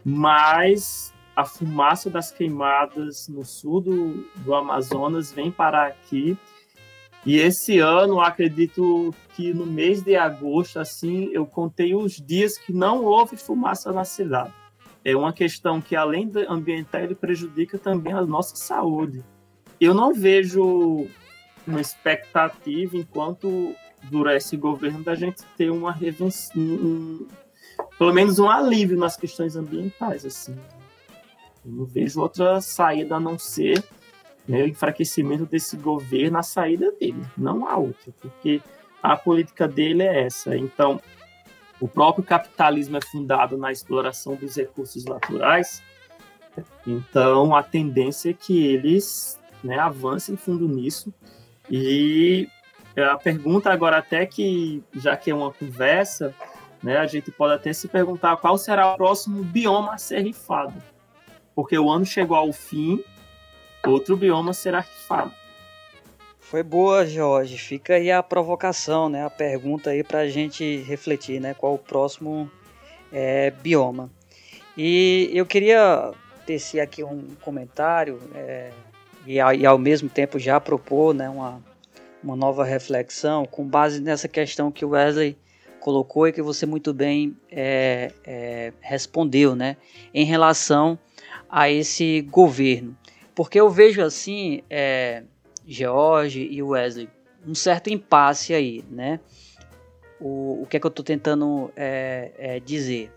[0.05, 6.37] mas a fumaça das queimadas no sul do, do Amazonas vem parar aqui
[7.27, 12.73] E esse ano, acredito que no mês de agosto, assim, eu contei os dias que
[12.73, 14.53] não houve fumaça na cidade.
[15.05, 19.23] É uma questão que, além de ambiental, ele prejudica também a nossa saúde.
[19.81, 21.07] Eu não vejo
[21.69, 25.97] uma expectativa, enquanto durar esse governo, da gente ter uma
[26.57, 27.27] um,
[27.99, 30.57] pelo menos um alívio nas questões ambientais, assim.
[31.65, 33.85] Eu não vejo outra saída a não ser
[34.47, 38.63] né, o enfraquecimento desse governo, a saída dele, não há outra, porque
[39.03, 40.57] a política dele é essa.
[40.57, 41.01] Então,
[41.79, 45.83] o próprio capitalismo é fundado na exploração dos recursos naturais,
[46.87, 51.13] então a tendência é que eles né, avancem fundo nisso.
[51.71, 52.49] E
[52.97, 56.35] a pergunta agora até que, já que é uma conversa,
[56.83, 60.75] né, a gente pode até se perguntar qual será o próximo bioma a ser rifado.
[61.55, 63.03] Porque o ano chegou ao fim,
[63.87, 65.33] outro bioma será rifado.
[66.41, 67.59] Foi boa, Jorge.
[67.59, 69.25] Fica aí a provocação, né?
[69.25, 71.53] A pergunta aí para a gente refletir, né?
[71.53, 72.51] Qual o próximo
[73.13, 74.11] é, bioma.
[74.77, 76.13] E eu queria
[76.47, 78.71] tecer aqui um comentário é,
[79.29, 81.63] e, e, ao mesmo tempo já propor né, uma,
[82.25, 85.37] uma nova reflexão com base nessa questão que o Wesley
[85.81, 89.77] colocou e que você muito bem é, é, respondeu, né,
[90.15, 90.99] em relação
[91.47, 92.97] a esse governo.
[93.35, 95.23] Porque eu vejo assim, é,
[95.67, 97.11] George e Wesley,
[97.47, 99.21] um certo impasse aí, né?
[100.19, 103.13] O, o que é que eu estou tentando é, é, dizer?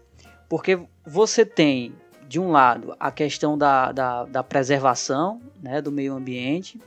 [0.49, 1.93] Porque você tem,
[2.31, 6.79] de um lado, a questão da, da, da preservação né, do meio ambiente,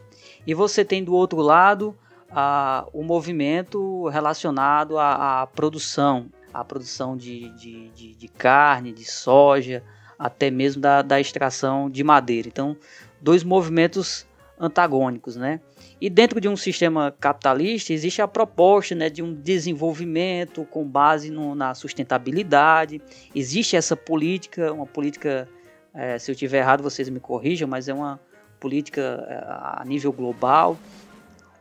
[0.47, 1.95] e você tem do outro lado
[2.31, 9.05] a, o movimento relacionado à, à produção, à produção de, de, de, de, carne, de
[9.05, 9.85] soja,
[10.19, 12.49] até mesmo da, da extração de madeira.
[12.49, 12.75] Então,
[13.21, 14.27] dois movimentos
[14.59, 15.61] antagônicos, né?
[16.01, 21.31] E dentro de um sistema capitalista existe a proposta né, de um desenvolvimento com base
[21.31, 23.01] no, na sustentabilidade.
[23.35, 25.49] Existe essa política, uma política,
[25.93, 28.21] é, se eu tiver errado vocês me corrijam, mas é uma
[28.61, 29.35] política é,
[29.81, 30.79] a nível global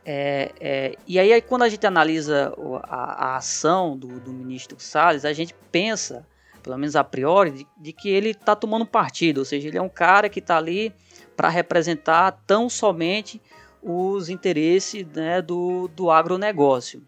[0.04, 2.52] é, é, e aí, quando a gente analisa
[2.82, 6.26] a, a ação do, do, ministro Salles, a gente pensa,
[6.62, 9.82] pelo menos a priori, de, de que ele está tomando partido, ou seja, ele é
[9.82, 10.92] um cara que está ali
[11.36, 13.40] para representar tão somente
[13.82, 17.02] os interesses né, do, do agronegócio.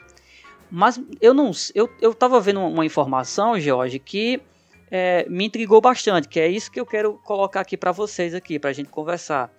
[0.71, 4.43] Mas eu não, eu estava vendo uma informação, Jorge, que
[4.91, 8.59] é, me intrigou bastante, que é isso que eu quero colocar aqui para vocês aqui,
[8.59, 9.51] para a gente conversar.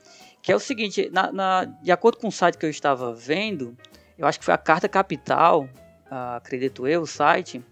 [0.41, 3.75] Que é o seguinte, na, na, de acordo com o site que eu estava vendo,
[4.17, 5.67] eu acho que foi a Carta Capital,
[6.09, 7.63] acredito eu, o site,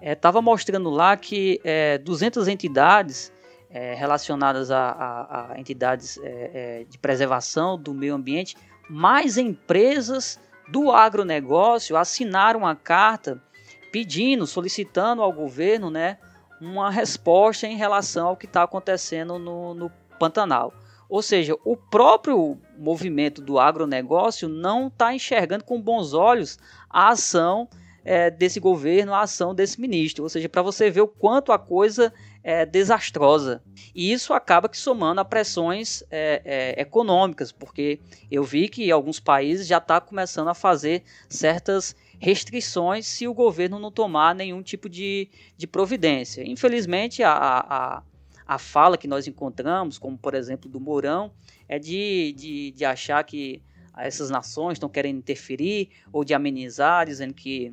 [0.00, 3.32] estava é, mostrando lá que é, 200 entidades
[3.74, 8.56] é, relacionadas a, a, a entidades é, é, de preservação do meio ambiente,
[8.88, 13.42] mais empresas do agronegócio assinaram uma carta
[13.90, 16.18] pedindo, solicitando ao governo né,
[16.60, 20.72] uma resposta em relação ao que está acontecendo no, no Pantanal.
[21.08, 26.58] Ou seja, o próprio movimento do agronegócio não está enxergando com bons olhos
[26.88, 27.68] a ação
[28.04, 30.22] é, desse governo, a ação desse ministro.
[30.22, 32.12] Ou seja, para você ver o quanto a coisa
[32.44, 33.62] é desastrosa.
[33.94, 37.98] E isso acaba que somando a pressões é, é, econômicas, porque
[38.30, 43.34] eu vi que alguns países já estão tá começando a fazer certas restrições se o
[43.34, 46.46] governo não tomar nenhum tipo de, de providência.
[46.46, 48.02] Infelizmente, a, a
[48.46, 51.32] a fala que nós encontramos, como por exemplo do Mourão,
[51.68, 53.62] é de, de, de achar que
[53.96, 57.72] essas nações estão querendo interferir ou de amenizar, dizendo que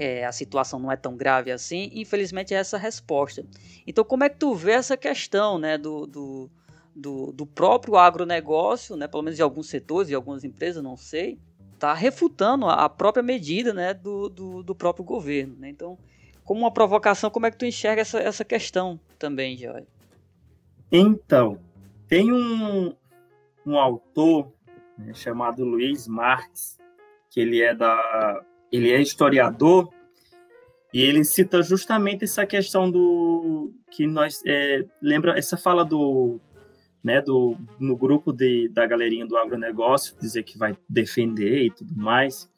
[0.00, 1.90] é, a situação não é tão grave assim.
[1.92, 3.44] Infelizmente é essa a resposta.
[3.86, 6.50] Então como é que tu vê essa questão né, do, do,
[6.96, 11.38] do, do próprio agronegócio, né, pelo menos de alguns setores e algumas empresas, não sei,
[11.74, 15.54] está refutando a própria medida né, do, do, do próprio governo.
[15.58, 15.68] Né?
[15.68, 15.98] Então
[16.44, 19.86] como uma provocação, como é que tu enxerga essa, essa questão também, Jorge?
[20.90, 21.60] Então,
[22.08, 22.92] tem um,
[23.64, 24.52] um autor
[24.98, 26.76] né, chamado Luiz Marques,
[27.30, 29.88] que ele é da ele é historiador
[30.92, 36.40] e ele cita justamente essa questão do que nós é, lembra essa fala do
[37.02, 41.94] né do no grupo de, da galerinha do agronegócio dizer que vai defender e tudo
[41.96, 42.50] mais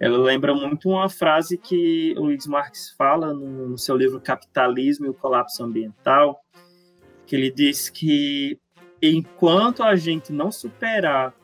[0.00, 5.06] ela lembra muito uma frase que o Luiz Marx fala no, no seu livro Capitalismo
[5.06, 6.40] e o Colapso Ambiental,
[7.26, 8.58] que ele diz que
[9.00, 11.34] enquanto a gente não superar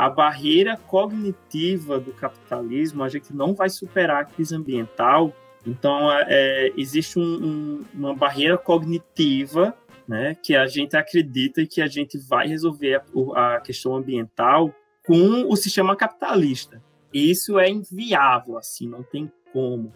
[0.00, 5.30] a barreira cognitiva do capitalismo, a gente não vai superar a crise ambiental.
[5.66, 9.76] Então, é, é existe um, um, uma barreira cognitiva
[10.08, 13.02] né, que a gente acredita que a gente vai resolver
[13.34, 14.74] a, a questão ambiental
[15.06, 16.82] com o sistema capitalista.
[17.12, 19.92] isso é inviável, assim, não tem como.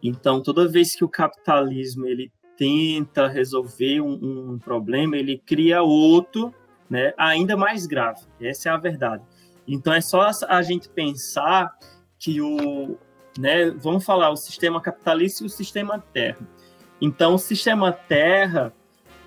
[0.00, 6.54] Então, toda vez que o capitalismo ele tenta resolver um, um problema, ele cria outro,
[6.88, 8.20] né, ainda mais grave.
[8.40, 9.24] Essa é a verdade.
[9.66, 11.76] Então, é só a gente pensar
[12.18, 12.96] que o,
[13.38, 16.46] né, vamos falar o sistema capitalista e o sistema terra.
[17.00, 18.72] Então, o sistema terra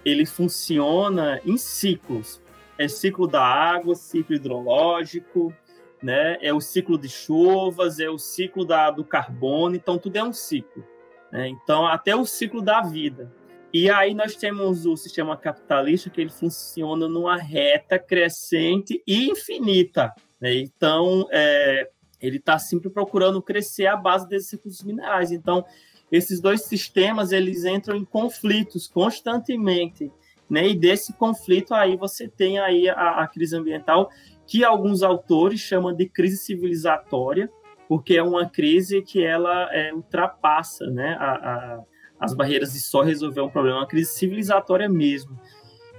[0.03, 2.41] ele funciona em ciclos.
[2.77, 5.53] É ciclo da água, ciclo hidrológico,
[6.01, 6.37] né?
[6.41, 10.33] É o ciclo de chuvas, é o ciclo da, do carbono, então tudo é um
[10.33, 10.85] ciclo.
[11.31, 11.47] Né?
[11.49, 13.31] Então, até o ciclo da vida.
[13.77, 20.13] E aí nós temos o sistema capitalista que ele funciona numa reta crescente e infinita.
[20.39, 20.59] Né?
[20.59, 21.89] Então, é,
[22.21, 25.29] ele está sempre procurando crescer à base desses recursos minerais.
[25.29, 25.65] Então,
[26.09, 30.09] esses dois sistemas eles entram em conflitos constantemente,
[30.49, 30.69] né?
[30.69, 34.09] E desse conflito aí você tem aí a, a crise ambiental
[34.47, 37.51] que alguns autores chamam de crise civilizatória,
[37.89, 41.17] porque é uma crise que ela é, ultrapassa, né?
[41.19, 41.83] A, a,
[42.25, 45.39] as barreiras de só resolver um problema, uma crise civilizatória mesmo.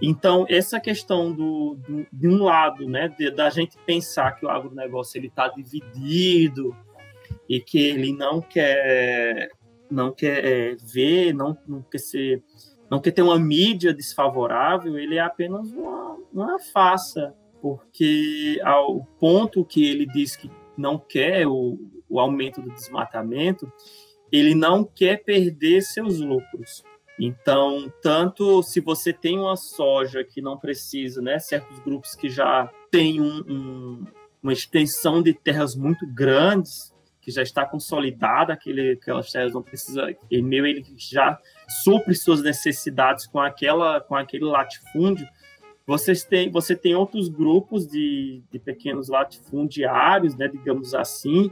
[0.01, 4.51] Então, essa questão do, do, de um lado, né, de, da gente pensar que o
[4.51, 6.77] agronegócio ele está dividido
[7.49, 9.51] e que ele não quer
[9.91, 12.43] não quer é, ver, não, não quer ser,
[12.91, 19.65] não quer ter uma mídia desfavorável, ele é apenas uma, uma farsa, porque ao ponto
[19.65, 23.73] que ele diz que não quer o, o aumento do desmatamento,
[24.31, 26.85] ele não quer perder seus lucros.
[27.19, 32.71] Então, tanto se você tem uma soja que não precisa, né, certos grupos que já
[32.91, 34.05] têm um, um,
[34.43, 36.95] uma extensão de terras muito grandes,
[37.27, 41.37] que já está consolidada, aquele, aquelas terras não precisa, e meio ele já
[41.83, 45.27] supre suas necessidades com aquela, com aquele latifúndio.
[45.87, 51.51] Vocês têm, você tem outros grupos de, de pequenos latifundiários, né, digamos assim,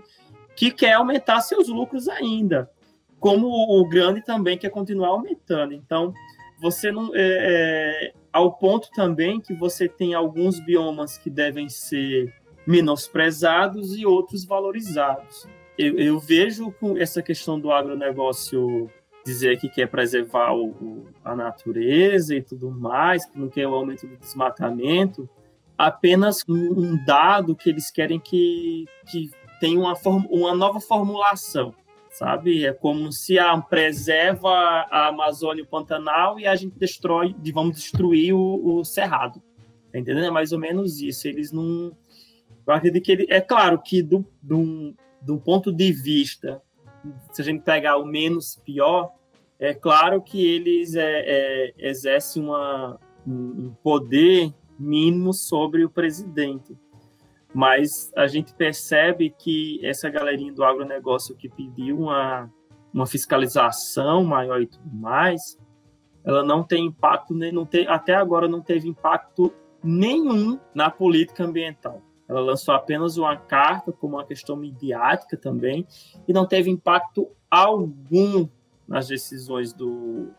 [0.57, 2.71] que quer aumentar seus lucros ainda,
[3.19, 5.73] como o grande também quer continuar aumentando.
[5.73, 6.13] Então,
[6.61, 12.33] você não é, é, ao ponto também que você tem alguns biomas que devem ser
[12.67, 18.89] menosprezados e outros valorizados eu, eu, vejo com essa questão do agronegócio
[19.25, 23.75] dizer que quer preservar o, o, a natureza e tudo mais, que não quer o
[23.75, 25.29] aumento do desmatamento,
[25.77, 29.95] apenas um, um dado que eles querem que, que tenha uma,
[30.31, 31.75] uma nova formulação,
[32.11, 32.65] sabe?
[32.65, 37.77] É como se a preserva a Amazônia e o Pantanal e a gente destrói, vamos
[37.77, 39.43] destruir o, o Cerrado.
[39.95, 40.27] Tá entendendo?
[40.27, 41.29] É mais ou menos isso.
[41.29, 41.97] Eles não.
[42.67, 43.27] Eu acredito que ele.
[43.31, 46.61] É claro que do, do, do ponto de vista,
[47.31, 49.13] se a gente pegar o menos pior,
[49.57, 56.77] é claro que eles é, é, exercem uma, um poder mínimo sobre o presidente.
[57.55, 62.51] Mas a gente percebe que essa galerinha do agronegócio que pediu uma,
[62.93, 65.57] uma fiscalização maior e tudo mais,
[66.25, 72.03] ela não tem impacto, não tem, até agora não teve impacto nenhum na política ambiental.
[72.29, 75.87] Ela lançou apenas uma carta como uma questão midiática também
[76.27, 78.49] e não teve impacto algum
[78.89, 80.31] nas decisões do,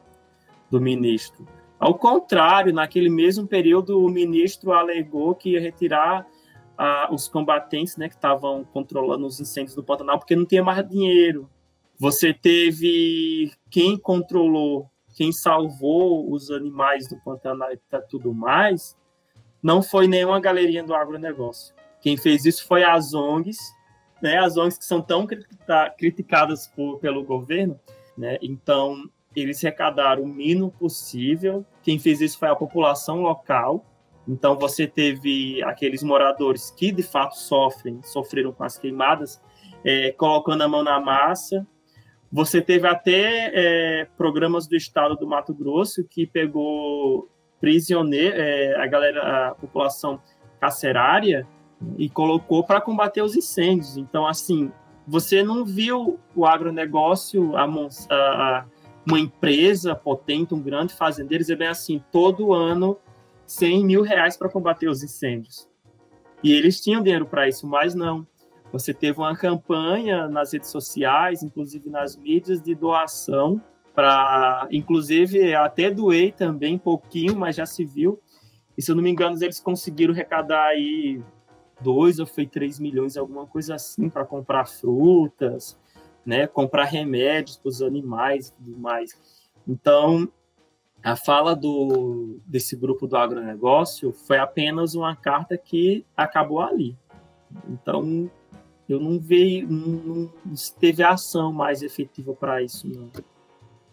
[0.69, 1.47] do ministro.
[1.80, 6.25] Ao contrário, naquele mesmo período, o ministro alegou que ia retirar
[6.78, 10.88] ah, os combatentes né, que estavam controlando os incêndios do Pantanal porque não tinha mais
[10.88, 11.50] dinheiro.
[11.98, 18.98] Você teve quem controlou, quem salvou os animais do Pantanal e tudo mais,
[19.64, 21.74] não foi nenhuma galerinha do agronegócio.
[22.02, 23.58] Quem fez isso foi as ONGs,
[24.22, 24.38] né?
[24.38, 25.26] As ONGs que são tão
[25.98, 27.80] criticadas por, pelo governo,
[28.18, 28.38] né?
[28.42, 31.66] Então, eles arrecadaram o mínimo possível.
[31.82, 33.84] Quem fez isso foi a população local.
[34.28, 39.42] Então, você teve aqueles moradores que de fato sofrem, sofreram com as queimadas,
[39.84, 41.66] é, colocando a mão na massa.
[42.32, 47.30] Você teve até é, programas do estado do Mato Grosso que pegou
[47.62, 50.19] prisioneiro, é, a galera, a população
[50.60, 51.48] carcerária
[51.98, 53.96] e colocou para combater os incêndios.
[53.96, 54.71] Então, assim,
[55.08, 58.65] você não viu o agronegócio, a, a,
[59.08, 62.98] uma empresa potente, um grande fazendeiro, dizer bem assim, todo ano
[63.46, 65.67] 100 mil reais para combater os incêndios.
[66.43, 68.25] E eles tinham dinheiro para isso, mas não.
[68.71, 73.62] Você teve uma campanha nas redes sociais, inclusive nas mídias, de doação
[73.96, 78.21] para, inclusive, até doei também um pouquinho, mas já se viu.
[78.77, 81.23] E se eu não me engano, eles conseguiram arrecadar aí
[81.79, 85.79] 2 ou foi 3 milhões, alguma coisa assim, para comprar frutas,
[86.25, 89.12] né, comprar remédios para os animais e tudo mais.
[89.65, 90.27] Então,
[91.06, 96.97] a fala do, desse grupo do agronegócio foi apenas uma carta que acabou ali.
[97.69, 98.27] Então,
[98.89, 103.12] eu não vejo, não, não teve ação mais efetiva para isso, não.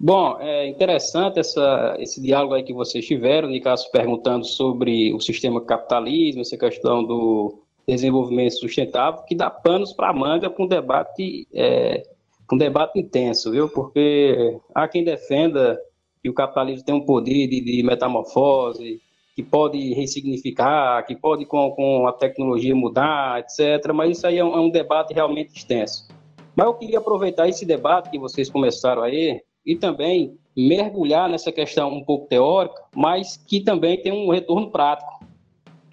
[0.00, 5.60] Bom, é interessante essa, esse diálogo aí que vocês tiveram, Nicasso perguntando sobre o sistema
[5.60, 11.46] capitalismo, essa questão do desenvolvimento sustentável, que dá panos para a manga para um debate,
[11.52, 12.04] é,
[12.50, 13.68] um debate intenso, viu?
[13.68, 15.78] Porque há quem defenda
[16.22, 19.00] que o capitalismo tem um poder de, de metamorfose,
[19.34, 23.92] que pode ressignificar, que pode com, com a tecnologia mudar, etc.
[23.92, 26.06] Mas isso aí é um, é um debate realmente extenso.
[26.54, 31.88] Mas eu queria aproveitar esse debate que vocês começaram aí e também mergulhar nessa questão
[31.88, 35.24] um pouco teórica, mas que também tem um retorno prático.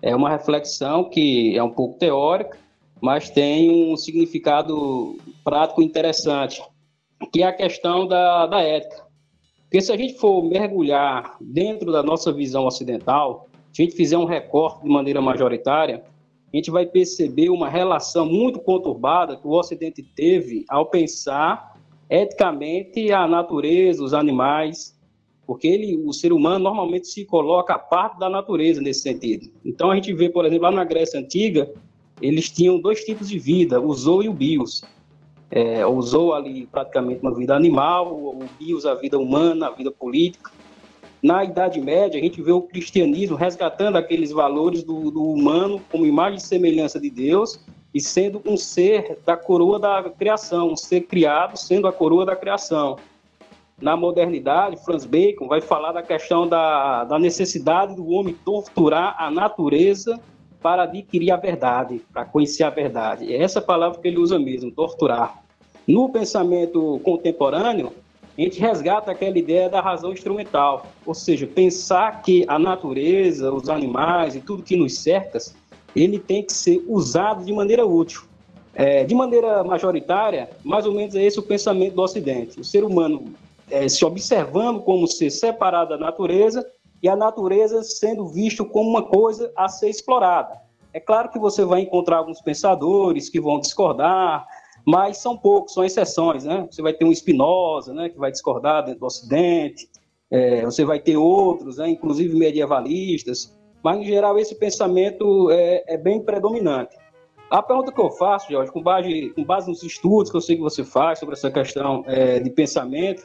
[0.02, 2.58] É uma reflexão que é um pouco teórica,
[3.02, 6.62] mas tem um significado prático interessante,
[7.32, 9.09] que é a questão da, da ética.
[9.70, 14.18] Porque se a gente for mergulhar dentro da nossa visão ocidental, se a gente fizer
[14.18, 16.04] um recorte de maneira majoritária,
[16.52, 21.78] a gente vai perceber uma relação muito conturbada que o Ocidente teve ao pensar
[22.10, 24.98] eticamente a natureza, os animais,
[25.46, 29.52] porque ele, o ser humano normalmente se coloca a parte da natureza nesse sentido.
[29.64, 31.72] Então a gente vê, por exemplo, lá na Grécia Antiga,
[32.20, 34.84] eles tinham dois tipos de vida, o zoo e o bios.
[35.52, 40.52] É, zoo ali praticamente uma vida animal, o bios a vida humana, a vida política.
[41.22, 46.06] Na Idade Média, a gente vê o cristianismo resgatando aqueles valores do, do humano como
[46.06, 47.60] imagem e semelhança de Deus
[47.94, 52.36] e sendo um ser da coroa da criação, um ser criado sendo a coroa da
[52.36, 52.98] criação.
[53.82, 59.32] Na modernidade, Franz Bacon vai falar da questão da, da necessidade do homem torturar a
[59.32, 60.20] natureza
[60.62, 63.34] para adquirir a verdade, para conhecer a verdade.
[63.34, 65.44] É essa palavra que ele usa mesmo, torturar.
[65.88, 67.92] No pensamento contemporâneo,
[68.38, 73.70] a gente resgata aquela ideia da razão instrumental, ou seja, pensar que a natureza, os
[73.70, 75.40] animais e tudo que nos cerca
[75.96, 78.22] ele tem que ser usado de maneira útil.
[78.76, 82.60] É, de maneira majoritária, mais ou menos é esse o pensamento do Ocidente.
[82.60, 83.34] O ser humano
[83.70, 86.66] é, se observando como ser separado da natureza
[87.02, 90.60] e a natureza sendo visto como uma coisa a ser explorada.
[90.94, 94.46] É claro que você vai encontrar alguns pensadores que vão discordar,
[94.86, 96.68] mas são poucos, são exceções, né?
[96.70, 99.88] Você vai ter um Spinoza, né, que vai discordar dentro do Ocidente,
[100.32, 105.98] é, você vai ter outros, né, inclusive medievalistas, mas, em geral, esse pensamento é, é
[105.98, 106.96] bem predominante.
[107.50, 110.56] A pergunta que eu faço, Jorge, com base, com base nos estudos que eu sei
[110.56, 113.24] que você faz sobre essa questão é, de pensamento,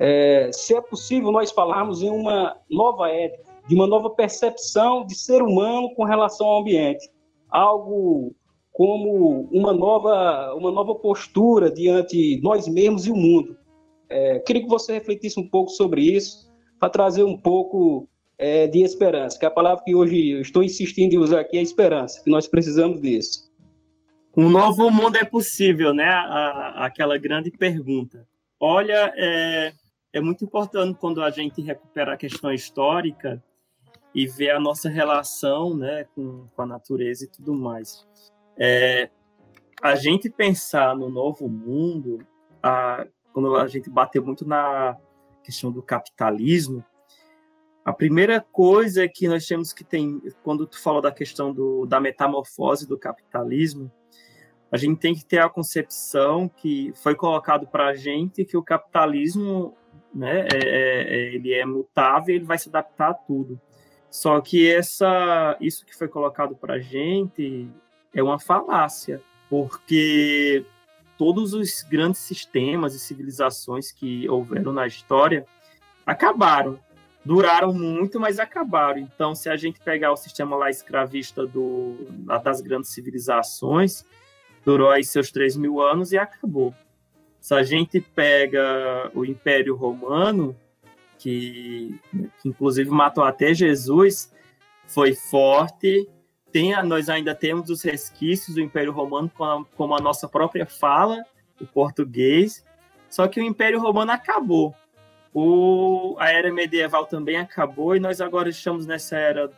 [0.00, 5.14] é, se é possível nós falarmos em uma nova ética, de uma nova percepção de
[5.14, 7.06] ser humano com relação ao ambiente.
[7.50, 8.34] Algo
[8.72, 13.58] como uma nova, uma nova postura diante nós mesmos e o mundo.
[14.08, 18.82] É, queria que você refletisse um pouco sobre isso, para trazer um pouco é, de
[18.82, 22.24] esperança, que é a palavra que hoje eu estou insistindo em usar aqui é esperança,
[22.24, 23.50] que nós precisamos disso.
[24.34, 26.08] Um novo mundo é possível, né?
[26.08, 28.26] A, aquela grande pergunta.
[28.58, 29.72] Olha, é,
[30.12, 33.42] é muito importante quando a gente recupera a questão histórica
[34.14, 38.06] e vê a nossa relação né, com, com a natureza e tudo mais.
[38.58, 39.08] É,
[39.80, 42.18] a gente pensar no novo mundo,
[42.62, 44.96] a, quando a gente bateu muito na
[45.42, 46.84] questão do capitalismo,
[47.84, 50.00] a primeira coisa que nós temos que ter,
[50.42, 53.90] quando tu falou da questão do, da metamorfose do capitalismo,
[54.70, 58.62] a gente tem que ter a concepção que foi colocado para a gente que o
[58.62, 59.74] capitalismo,
[60.14, 63.60] né, é, é, é, ele é mutável, ele vai se adaptar a tudo.
[64.10, 67.68] Só que essa, isso que foi colocado para gente
[68.12, 70.64] é uma falácia, porque
[71.16, 75.46] todos os grandes sistemas e civilizações que houveram na história
[76.04, 76.78] acabaram
[77.24, 78.98] duraram muito, mas acabaram.
[78.98, 82.06] Então, se a gente pegar o sistema lá escravista do,
[82.42, 84.04] das grandes civilizações,
[84.64, 86.74] durou aí seus 3 mil anos e acabou.
[87.40, 90.54] Se a gente pega o Império Romano,
[91.18, 91.98] que,
[92.40, 94.32] que inclusive matou até Jesus,
[94.86, 96.08] foi forte.
[96.52, 100.66] Tem, nós ainda temos os resquícios do Império Romano como a, como a nossa própria
[100.66, 101.22] fala,
[101.60, 102.64] o português.
[103.08, 104.74] Só que o Império Romano acabou.
[105.32, 109.50] O, a era medieval também acabou e nós agora estamos nessa era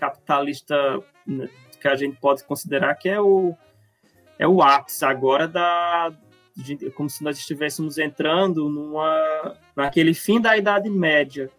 [0.00, 1.48] capitalista né,
[1.80, 3.54] que a gente pode considerar que é o,
[4.36, 6.12] é o ápice agora da
[6.94, 11.50] como se nós estivéssemos entrando numa naquele fim da Idade Média.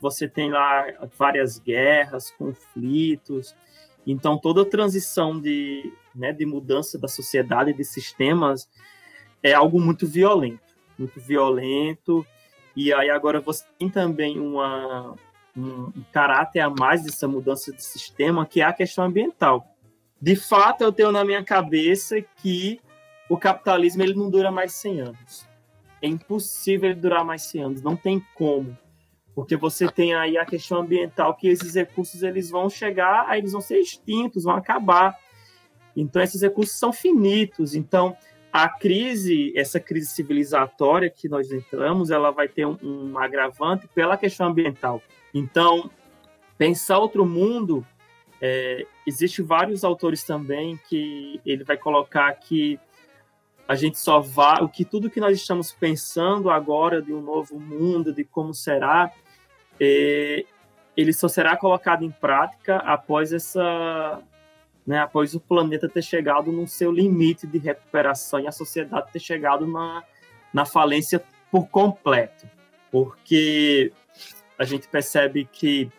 [0.00, 0.86] Você tem lá
[1.18, 3.54] várias guerras, conflitos,
[4.06, 8.68] então toda a transição de, né, de mudança da sociedade de sistemas
[9.42, 12.26] é algo muito violento, muito violento
[12.76, 15.14] e aí agora você tem também uma,
[15.56, 19.66] um, caráter a mais dessa mudança de sistema, que é a questão ambiental.
[20.20, 22.80] de fato, eu tenho na minha cabeça que
[23.28, 25.48] o capitalismo ele não dura mais 100 anos.
[26.02, 28.76] É impossível ele durar mais 100 anos, não tem como.
[29.34, 33.52] Porque você tem aí a questão ambiental, que esses recursos eles vão chegar, aí eles
[33.52, 35.18] vão ser extintos, vão acabar.
[35.96, 37.74] Então, esses recursos são finitos.
[37.74, 38.16] Então,
[38.52, 44.16] a crise, essa crise civilizatória que nós entramos, ela vai ter um, um agravante pela
[44.16, 45.02] questão ambiental.
[45.32, 45.90] Então,
[46.56, 47.84] pensar outro mundo,
[48.40, 52.78] é, existe vários autores também que ele vai colocar que
[53.66, 57.58] a gente só vai, o que tudo que nós estamos pensando agora de um novo
[57.58, 59.10] mundo, de como será,
[59.80, 60.44] é,
[60.96, 64.22] ele só será colocado em prática após essa
[64.86, 69.20] né, após o planeta ter chegado no seu limite de recuperação e a sociedade ter
[69.20, 70.04] chegado na,
[70.52, 72.46] na falência por completo.
[72.90, 73.92] Porque
[74.58, 75.90] a gente percebe que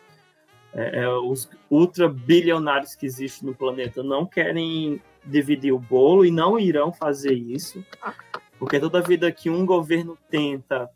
[0.73, 6.31] é, é os ultra bilionários que existem no planeta não querem dividir o bolo e
[6.31, 7.83] não irão fazer isso,
[8.59, 10.89] porque toda vida que um governo tenta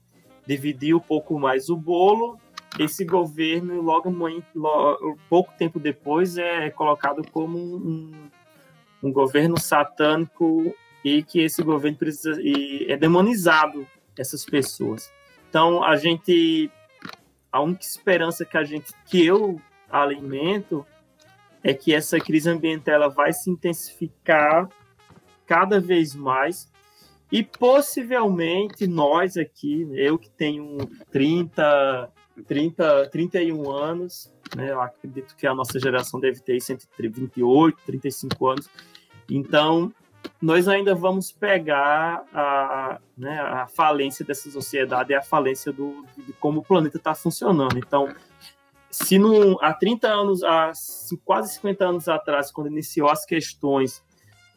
[0.45, 2.37] dividir um pouco mais o bolo,
[2.77, 4.09] esse governo, logo,
[4.55, 8.11] logo pouco tempo depois, é colocado como um,
[9.01, 15.11] um governo satânico e que esse governo precisa e é demonizado essas pessoas.
[15.49, 16.71] Então a gente
[17.51, 19.59] a única esperança que a gente que eu
[19.89, 20.85] alimento
[21.63, 24.69] é que essa crise ambiental ela vai se intensificar
[25.45, 26.71] cada vez mais
[27.31, 30.77] e possivelmente nós aqui, eu que tenho
[31.11, 32.11] 30
[32.43, 34.71] 30, 31 anos, né?
[34.71, 38.69] Eu acredito que a nossa geração deve ter entre 28, 35 anos.
[39.29, 39.93] Então,
[40.41, 46.33] nós ainda vamos pegar a, né, a falência dessa sociedade e a falência do, de
[46.33, 47.77] como o planeta está funcionando.
[47.77, 48.13] Então,
[48.91, 50.71] se no, há 30 anos, há
[51.23, 54.03] quase 50 anos atrás, quando iniciou as questões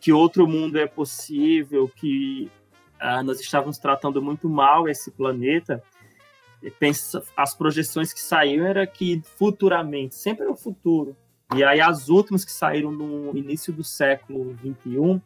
[0.00, 2.50] que outro mundo é possível, que
[2.98, 5.82] ah, nós estávamos tratando muito mal esse planeta,
[6.78, 11.16] pensa, as projeções que saíram era que futuramente, sempre no futuro,
[11.54, 15.20] e aí as últimas que saíram no início do século 21,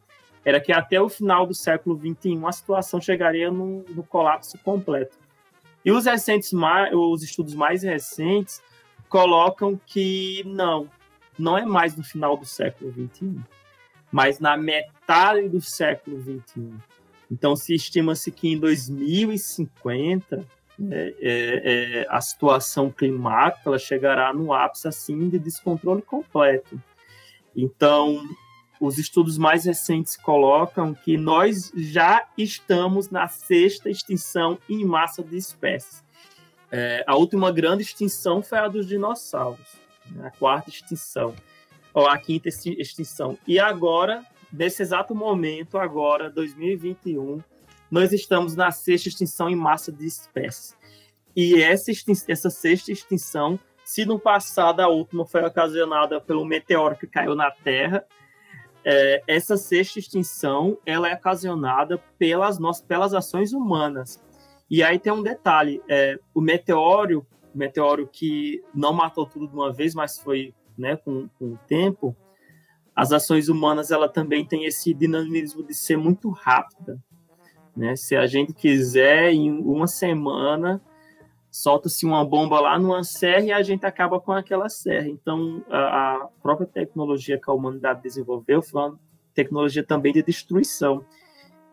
[0.45, 5.17] era que até o final do século 21 a situação chegaria no, no colapso completo.
[5.85, 6.53] E os recentes,
[6.93, 8.61] os estudos mais recentes
[9.09, 10.91] colocam que não,
[11.39, 13.43] não é mais no final do século 21,
[14.11, 16.79] mas na metade do século 21.
[17.31, 20.47] Então se estima-se que em 2050
[20.91, 26.81] é, é, é, a situação climática ela chegará no ápice assim de descontrole completo.
[27.57, 28.23] Então,
[28.79, 35.37] os estudos mais recentes colocam que nós já estamos na sexta extinção em massa de
[35.37, 36.05] espécies.
[36.71, 39.77] É, a última grande extinção foi a dos dinossauros,
[40.11, 40.27] né?
[40.27, 41.35] a quarta extinção,
[41.95, 43.39] ou a quinta extinção.
[43.47, 47.41] E agora, nesse exato momento, agora, 2021,
[47.91, 50.77] nós estamos na sexta extinção em massa de espécies.
[51.35, 51.93] E essa,
[52.29, 57.51] essa sexta extinção, se no passado a última foi ocasionada pelo meteoro que caiu na
[57.51, 58.05] Terra,
[58.85, 64.23] é, essa sexta extinção ela é ocasionada pelas nossas pelas ações humanas.
[64.71, 69.55] E aí tem um detalhe: é, o meteoro, o meteoro que não matou tudo de
[69.55, 72.17] uma vez, mas foi né, com, com o tempo,
[72.95, 76.99] as ações humanas ela também tem esse dinamismo de ser muito rápida.
[77.77, 77.95] Né?
[77.95, 80.81] Se a gente quiser, em uma semana,
[81.51, 85.09] solta-se uma bomba lá numa serra e a gente acaba com aquela serra.
[85.09, 89.01] Então, a, a, própria tecnologia que a humanidade desenvolveu foi uma
[89.35, 91.05] tecnologia também de destruição.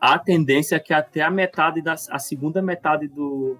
[0.05, 3.57] A tendência é que até a metade da a segunda metade do,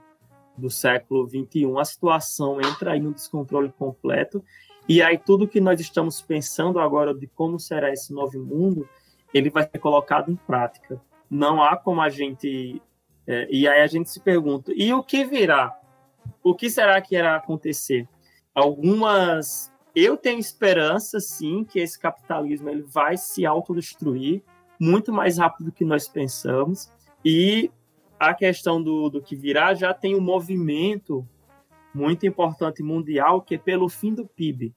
[0.58, 4.44] do século 21 a situação entra aí no descontrole completo
[4.90, 8.90] e aí tudo que nós estamos pensando agora de como será esse novo mundo,
[9.34, 11.02] ele vai ser colocado em prática
[11.34, 12.82] não há como a gente.
[13.26, 15.76] É, e aí a gente se pergunta: e o que virá?
[16.44, 18.08] O que será que irá acontecer?
[18.54, 19.74] Algumas.
[19.96, 24.44] Eu tenho esperança, sim, que esse capitalismo ele vai se autodestruir
[24.84, 26.92] muito mais rápido do que nós pensamos.
[27.24, 27.72] E
[28.20, 31.28] a questão do, do que virá já tem um movimento
[31.94, 34.74] muito importante mundial que é pelo fim do PIB.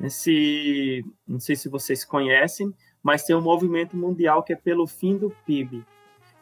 [0.00, 5.16] Esse, não sei se vocês conhecem, mas tem um movimento mundial que é pelo fim
[5.16, 5.84] do PIB.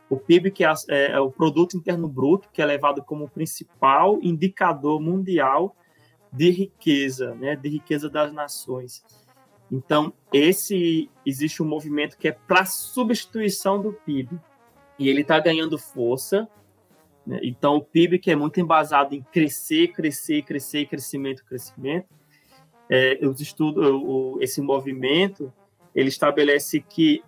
[0.08, 4.18] O PIB, que é, é, é, o Produto Interno Bruto, que é levado como principal
[4.22, 5.76] indicador mundial
[6.32, 9.04] de riqueza, né, de riqueza das nações.
[9.72, 14.38] Então, esse existe um movimento que é para substituição do PIB.
[14.98, 16.46] E ele está ganhando força.
[17.26, 17.40] Né?
[17.42, 22.06] Então, o PIB, que é muito embasado em crescer, crescer, crescer, crescimento, crescimento,
[22.90, 25.50] é, os estudos, o, esse movimento,
[25.94, 27.24] ele estabelece que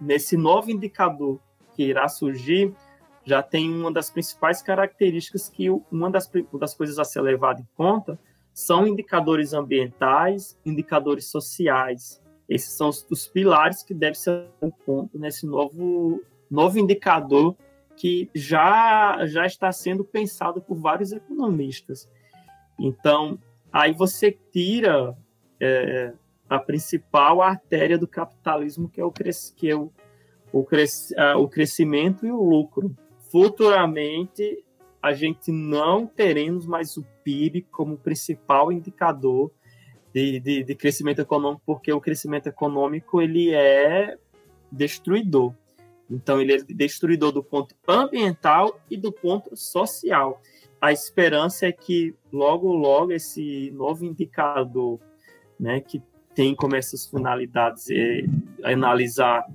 [0.00, 1.38] nesse novo indicador
[1.74, 2.74] que irá surgir,
[3.22, 7.68] já tem uma das principais características que uma das, das coisas a ser levada em
[7.76, 8.18] conta
[8.52, 12.20] são indicadores ambientais, indicadores sociais.
[12.48, 17.56] Esses são os, os pilares que devem ser em conta nesse novo, novo indicador
[17.96, 22.08] que já, já está sendo pensado por vários economistas.
[22.78, 23.38] Então,
[23.72, 25.16] aí você tira
[25.60, 26.12] é,
[26.48, 29.90] a principal artéria do capitalismo, que é o, que é o,
[30.52, 32.94] o, cres, o crescimento e o lucro.
[33.30, 34.62] Futuramente,
[35.02, 39.50] a gente não teremos mais o PIB como principal indicador
[40.12, 44.16] de, de, de, crescimento econômico, porque o crescimento econômico ele é
[44.70, 45.54] destruidor.
[46.10, 50.42] Então, ele é destruidor do ponto ambiental e do ponto social.
[50.80, 55.00] A esperança é que logo, logo, esse novo indicador,
[55.58, 56.02] né, que
[56.34, 58.24] tem como essas finalidades é,
[58.62, 59.46] analisar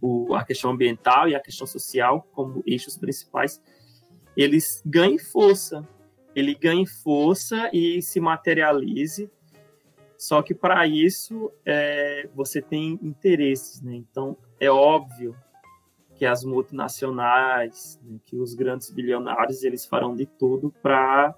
[0.00, 3.60] o, a questão ambiental e a questão social como eixos principais,
[4.36, 5.86] eles ganhem força.
[6.34, 9.30] Ele ganhe força e se materialize.
[10.16, 13.94] Só que para isso é, você tem interesses, né?
[13.94, 15.34] Então é óbvio
[16.14, 21.34] que as multinacionais, né, que os grandes bilionários, eles farão de tudo para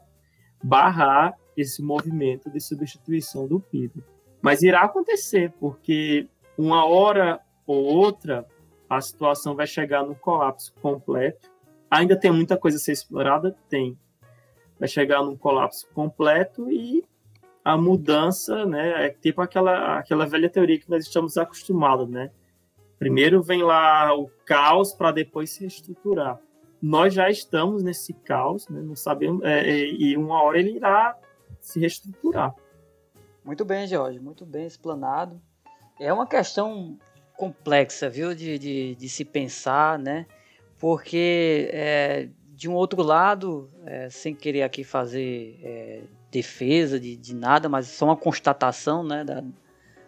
[0.61, 4.03] barrar esse movimento de substituição do PIB.
[4.40, 6.28] Mas irá acontecer, porque
[6.59, 8.45] uma hora ou outra
[8.90, 11.49] a situação vai chegar no colapso completo.
[11.90, 13.57] Ainda tem muita coisa a ser explorada?
[13.68, 13.97] Tem.
[14.83, 17.05] Vai chegar num colapso completo e
[17.64, 22.33] a mudança, né, é tipo aquela, aquela velha teoria que nós estamos acostumados, né?
[22.99, 26.37] Primeiro vem lá o caos para depois se reestruturar.
[26.83, 28.80] Nós já estamos nesse caos, né?
[28.83, 31.16] não sabemos, é, é, e uma hora ele irá
[31.61, 32.53] se reestruturar.
[33.45, 35.41] Muito bem, Jorge, muito bem explanado.
[36.01, 36.99] É uma questão
[37.37, 40.26] complexa, viu, de, de, de se pensar, né?
[40.76, 42.28] Porque, é,
[42.63, 47.89] de um outro lado, é, sem querer aqui fazer é, defesa de, de nada, mas
[47.89, 49.43] só uma constatação né, da,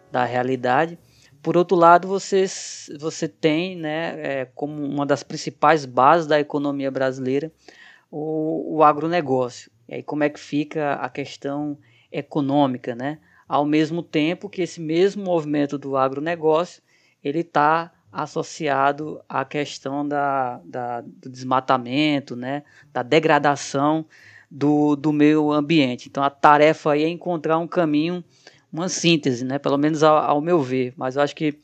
[0.09, 0.97] da realidade,
[1.43, 2.45] por outro lado, você,
[2.97, 7.51] você tem né, é, como uma das principais bases da economia brasileira
[8.09, 9.69] o, o agronegócio.
[9.89, 11.77] E aí como é que fica a questão
[12.09, 13.19] econômica, né?
[13.49, 16.81] Ao mesmo tempo que esse mesmo movimento do agronegócio
[17.21, 22.63] ele está associado à questão da, da, do desmatamento, né?
[22.93, 24.05] Da degradação
[24.49, 26.07] do, do meio ambiente.
[26.07, 28.23] Então a tarefa aí é encontrar um caminho
[28.71, 29.59] uma síntese, né?
[29.59, 30.93] Pelo menos ao, ao, meu ver.
[30.95, 31.57] Mas eu acho que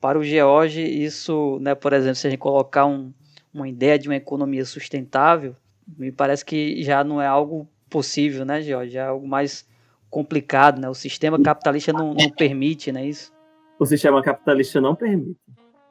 [0.00, 1.74] para o George isso, né?
[1.74, 3.12] Por exemplo, se a gente colocar um,
[3.52, 5.54] uma ideia de uma economia sustentável,
[5.96, 8.92] me parece que já não é algo possível, né, George?
[8.92, 9.66] Já é algo mais
[10.10, 10.88] complicado, né?
[10.88, 13.06] O sistema capitalista não, não permite, né?
[13.06, 13.32] Isso.
[13.78, 15.38] O sistema capitalista não permite,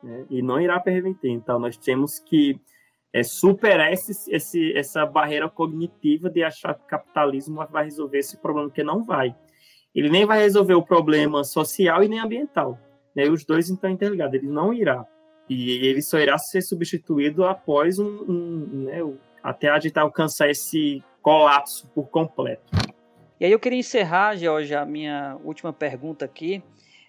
[0.04, 0.26] né?
[0.30, 1.30] E não irá permitir.
[1.30, 2.60] Então, nós temos que
[3.14, 8.38] é, superar esse, esse, essa barreira cognitiva de achar que o capitalismo vai resolver esse
[8.38, 9.36] problema, que não vai
[9.98, 12.78] ele nem vai resolver o problema social e nem ambiental.
[13.16, 13.28] Né?
[13.28, 15.04] Os dois estão interligados, ele não irá.
[15.50, 19.00] E ele só irá ser substituído após um, um né,
[19.42, 22.62] até a gente alcançar esse colapso por completo.
[23.40, 26.62] E aí eu queria encerrar, George, a minha última pergunta aqui,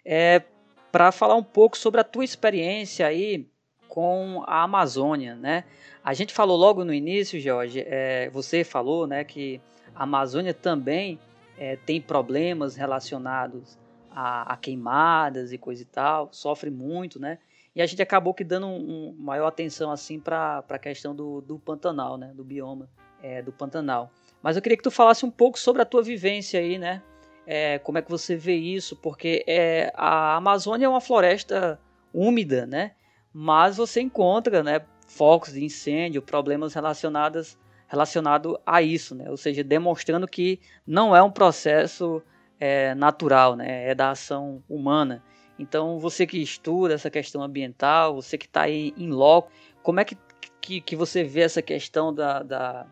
[0.03, 0.43] é
[0.91, 3.47] para falar um pouco sobre a tua experiência aí
[3.89, 5.65] com a Amazônia, né?
[6.05, 9.61] A gente falou logo no início, Jorge, é, você falou, né, que
[9.95, 11.19] a Amazônia também
[11.59, 13.77] é, tem problemas relacionados
[14.11, 17.39] a, a, queimadas e coisa e tal, sofre muito, né?
[17.75, 21.41] E a gente acabou que dando um, um maior atenção assim para a questão do,
[21.41, 22.33] do Pantanal, né?
[22.35, 22.89] Do bioma
[23.23, 24.11] é, do Pantanal.
[24.43, 27.03] Mas eu queria que tu falasse um pouco sobre a tua vivência aí, né?
[27.51, 28.95] É, como é que você vê isso?
[28.95, 31.81] Porque é, a Amazônia é uma floresta
[32.13, 32.93] úmida, né?
[33.33, 34.83] Mas você encontra, né?
[35.07, 39.31] Focos de incêndio, problemas relacionados relacionado a isso, né?
[39.31, 42.23] ou seja, demonstrando que não é um processo
[42.61, 43.89] é, natural, né?
[43.89, 45.25] é da ação humana.
[45.59, 49.51] Então, você que estuda essa questão ambiental, você que está aí em loco,
[49.83, 50.19] como é que,
[50.61, 52.87] que, que você vê essa questão da, da,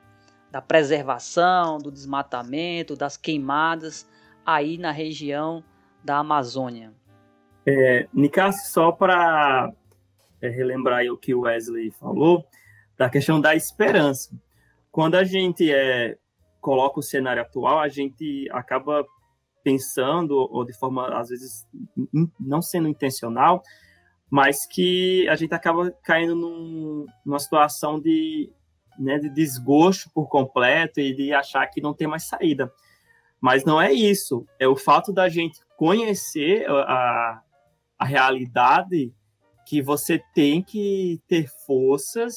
[0.50, 4.08] da preservação, do desmatamento, das queimadas
[4.46, 5.62] aí na região
[6.04, 6.94] da Amazônia?
[7.66, 9.72] É, Nicasso, só para
[10.40, 12.46] é, relembrar o que o Wesley falou,
[12.96, 14.34] da questão da esperança
[14.96, 16.16] quando a gente é,
[16.58, 19.04] coloca o cenário atual, a gente acaba
[19.62, 21.66] pensando, ou de forma, às vezes,
[22.14, 23.62] in, não sendo intencional,
[24.30, 28.50] mas que a gente acaba caindo num, numa situação de,
[28.98, 32.72] né, de desgosto por completo e de achar que não tem mais saída.
[33.40, 34.46] Mas não é isso.
[34.58, 37.42] É o fato da gente conhecer a,
[37.98, 39.12] a realidade
[39.66, 42.36] que você tem que ter forças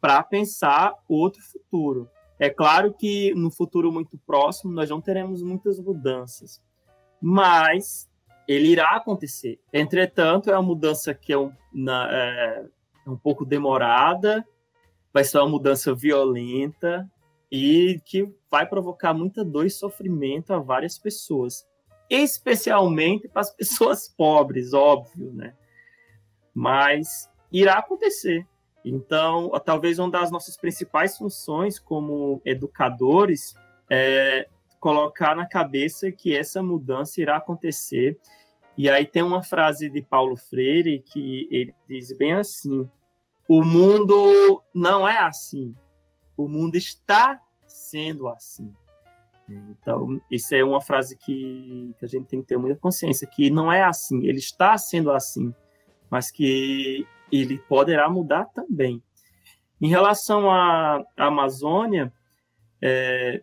[0.00, 2.08] para pensar outro futuro.
[2.38, 6.62] É claro que no futuro muito próximo nós não teremos muitas mudanças,
[7.20, 8.08] mas
[8.46, 9.58] ele irá acontecer.
[9.72, 12.66] Entretanto, é uma mudança que é um, na, é,
[13.06, 14.46] é um pouco demorada,
[15.12, 17.10] vai ser uma mudança violenta
[17.50, 21.66] e que vai provocar muita dor e sofrimento a várias pessoas,
[22.10, 25.54] especialmente para as pessoas pobres, óbvio, né?
[26.54, 28.46] Mas irá acontecer.
[28.84, 33.54] Então, talvez uma das nossas principais funções como educadores
[33.90, 38.18] é colocar na cabeça que essa mudança irá acontecer.
[38.76, 42.88] E aí tem uma frase de Paulo Freire que ele diz bem assim:
[43.48, 45.74] o mundo não é assim,
[46.36, 48.72] o mundo está sendo assim.
[49.48, 53.48] Então, isso é uma frase que, que a gente tem que ter muita consciência, que
[53.48, 55.54] não é assim, ele está sendo assim,
[56.10, 59.02] mas que ele poderá mudar também.
[59.80, 62.12] Em relação à Amazônia,
[62.82, 63.42] é,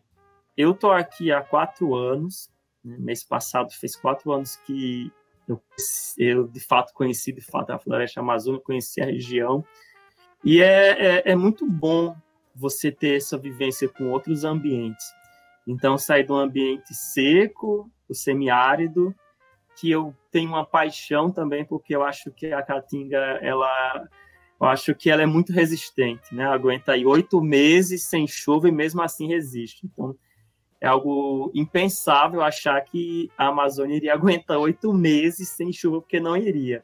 [0.57, 2.49] eu estou aqui há quatro anos.
[2.83, 2.97] Né?
[2.99, 5.11] Mês passado fez quatro anos que
[5.47, 5.61] eu,
[6.17, 9.63] eu, de fato conheci de fato a floresta amazônica, conheci a região.
[10.43, 12.15] E é, é, é muito bom
[12.55, 15.05] você ter essa vivência com outros ambientes.
[15.67, 19.15] Então, sair um ambiente seco, o semiárido,
[19.75, 24.07] que eu tenho uma paixão também, porque eu acho que a caatinga, ela,
[24.59, 26.45] eu acho que ela é muito resistente, né?
[26.45, 29.85] Aguenta aí oito meses sem chuva e mesmo assim resiste.
[29.85, 30.15] Então,
[30.79, 36.35] é algo impensável achar que a Amazônia iria aguentar oito meses sem chuva, porque não
[36.35, 36.83] iria.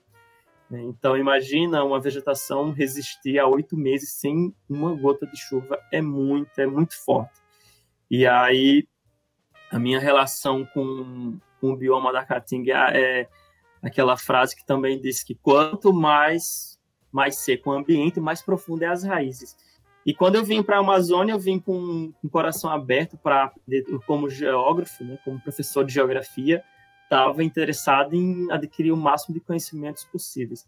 [0.69, 0.81] Né?
[0.83, 6.59] Então, imagina uma vegetação resistir a oito meses sem uma gota de chuva, é muito,
[6.59, 7.39] é muito forte.
[8.09, 8.87] E aí,
[9.71, 13.27] a minha relação com, com o bioma da Caatinga é
[13.81, 16.79] aquela frase que também diz que quanto mais
[17.11, 19.57] mais seco o ambiente, mais profundo é as raízes.
[20.05, 23.51] E quando eu vim para a Amazônia, eu vim com o coração aberto para,
[24.05, 26.63] como geógrafo, né, como professor de geografia,
[27.09, 30.67] estava interessado em adquirir o máximo de conhecimentos possíveis.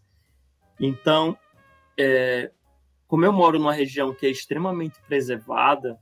[0.80, 1.38] Então,
[1.96, 2.50] é,
[3.06, 6.00] como eu moro numa região que é extremamente preservada,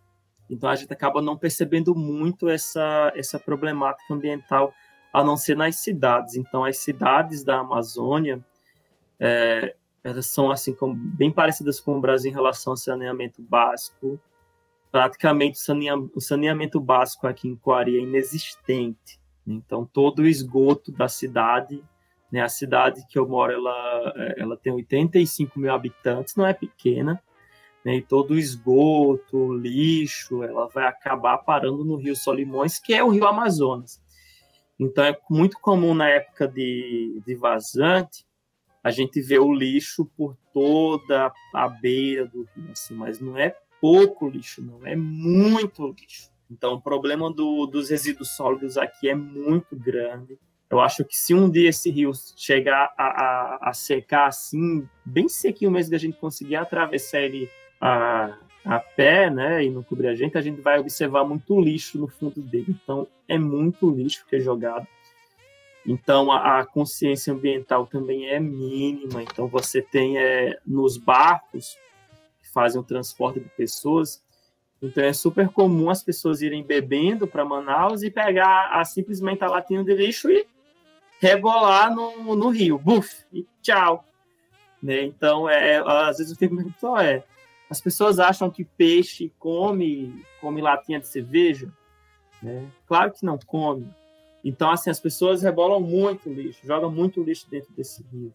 [0.49, 4.72] então a gente acaba não percebendo muito essa, essa problemática ambiental,
[5.12, 6.36] a não ser nas cidades.
[6.36, 8.43] Então, as cidades da Amazônia,
[9.18, 14.18] é, elas são assim como bem parecidas com o Brasil em relação ao saneamento básico.
[14.91, 15.59] Praticamente
[16.14, 19.20] o saneamento básico aqui em Coari é inexistente.
[19.55, 21.82] Então todo o esgoto da cidade,
[22.30, 27.22] né, a cidade que eu moro, ela, ela tem 85 mil habitantes, não é pequena,
[27.84, 32.94] né, e todo o esgoto, o lixo, ela vai acabar parando no Rio Solimões, que
[32.94, 34.01] é o Rio Amazonas.
[34.78, 38.24] Então é muito comum na época de, de vazante
[38.82, 43.55] a gente vê o lixo por toda a beira do rio, assim, mas não é
[43.80, 46.30] pouco lixo, não, é muito lixo.
[46.51, 50.38] Então, o problema do, dos resíduos sólidos aqui é muito grande.
[50.68, 55.28] Eu acho que se um dia esse rio chegar a, a, a secar assim, bem
[55.28, 57.48] sequinho mesmo, que a gente conseguir atravessar ele
[57.80, 61.98] a, a pé, né, e não cobrir a gente, a gente vai observar muito lixo
[61.98, 62.76] no fundo dele.
[62.82, 64.86] Então, é muito lixo que é jogado.
[65.86, 69.22] Então, a, a, consciência ambiental também é mínima.
[69.22, 71.76] Então, você tem é, nos barcos
[72.42, 74.22] que fazem o transporte de pessoas.
[74.83, 79.49] Então, é super comum as pessoas irem bebendo para Manaus e pegar a, simplesmente a
[79.49, 80.47] latinha de lixo e
[81.20, 82.78] rebolar no, no rio.
[82.78, 83.24] Buf!
[83.33, 84.05] E tchau!
[84.83, 85.03] Né?
[85.05, 87.22] Então, é, às vezes eu fico me é,
[87.68, 91.70] as pessoas acham que peixe come, come latinha de cerveja?
[92.43, 92.66] Né?
[92.87, 93.87] Claro que não come.
[94.45, 98.35] Então, assim, as pessoas rebolam muito lixo, jogam muito lixo dentro desse rio.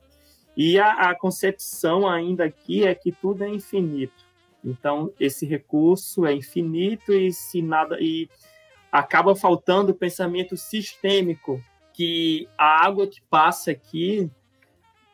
[0.56, 4.25] E a, a concepção ainda aqui é que tudo é infinito.
[4.66, 8.28] Então, esse recurso é infinito e se nada e
[8.92, 11.62] acaba faltando o pensamento sistêmico
[11.94, 14.30] que a água que passa aqui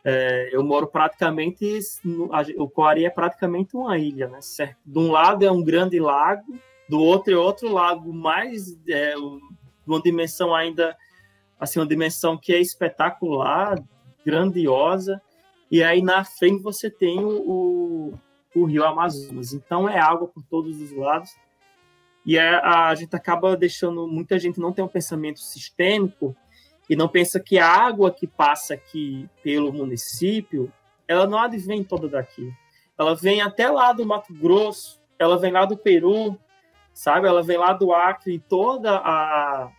[0.04, 1.78] é, eu moro praticamente
[2.56, 4.40] o Coari é praticamente uma ilha, né?
[4.40, 4.76] Certo?
[4.84, 9.14] De um lado é um grande lago, do outro é outro lago mais é,
[9.86, 10.96] uma dimensão ainda,
[11.58, 13.78] assim, uma dimensão que é espetacular,
[14.26, 15.22] grandiosa,
[15.70, 18.12] e aí na frente você tem o,
[18.54, 19.52] o, rio Amazonas.
[19.52, 21.30] Então é água por todos os lados,
[22.24, 26.36] e a, é, a gente acaba deixando, muita gente não tem um pensamento sistêmico,
[26.88, 30.72] e não pensa que a água que passa aqui pelo município,
[31.06, 32.52] ela não advém toda daqui.
[32.98, 36.38] Ela vem até lá do Mato Grosso, ela vem lá do Peru,
[36.92, 37.26] sabe?
[37.26, 39.70] Ela vem lá do Acre e toda a,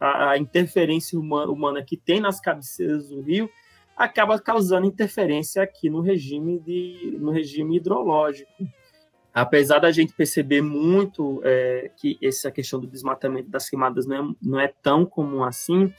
[0.00, 3.50] a, a interferência humana, humana, que tem nas cabeceiras do rio
[3.98, 8.50] acaba causando interferência aqui no regime, de, no regime hidrológico.
[9.34, 14.34] Apesar da gente perceber muito é, que essa questão do desmatamento das queimadas não é,
[14.40, 15.92] não é tão comum assim,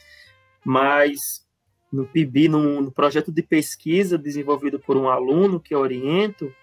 [0.63, 1.45] mas
[1.91, 6.53] no PIB, no, no projeto de pesquisa desenvolvido por um aluno que eu oriento,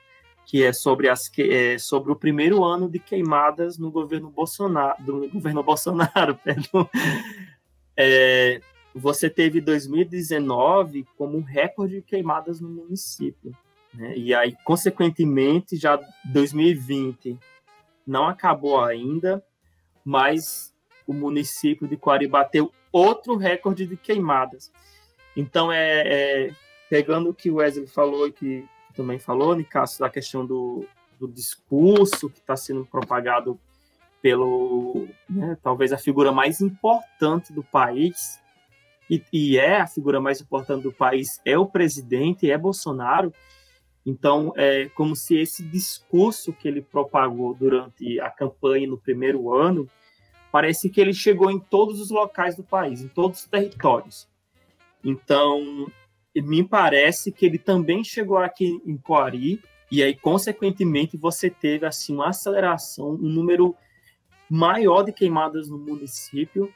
[0.47, 5.29] que é sobre, as, é sobre o primeiro ano de queimadas no governo Bolsonaro, do
[5.29, 6.89] governo Bolsonaro, perdão.
[7.97, 8.61] É,
[8.99, 13.55] você teve 2019 como recorde de queimadas no município.
[13.93, 14.17] Né?
[14.17, 17.39] E aí, consequentemente, já 2020
[18.07, 19.45] não acabou ainda,
[20.05, 20.75] mas
[21.07, 24.73] o município de Coari bateu outro recorde de queimadas.
[25.37, 26.51] Então, é, é
[26.89, 30.87] pegando o que o Wesley falou e que também falou, Nicasso, da questão do,
[31.19, 33.61] do discurso que está sendo propagado
[34.23, 38.41] pelo, né, talvez a figura mais importante do país,
[39.09, 43.33] e, e, é a figura mais importante do país, é o presidente, é Bolsonaro.
[44.05, 49.89] Então, é como se esse discurso que ele propagou durante a campanha no primeiro ano,
[50.51, 54.29] parece que ele chegou em todos os locais do país, em todos os territórios.
[55.05, 55.87] Então,
[56.35, 62.15] me parece que ele também chegou aqui em Coari, e aí, consequentemente, você teve assim
[62.15, 63.75] uma aceleração, um número
[64.51, 66.73] maior de queimadas no município.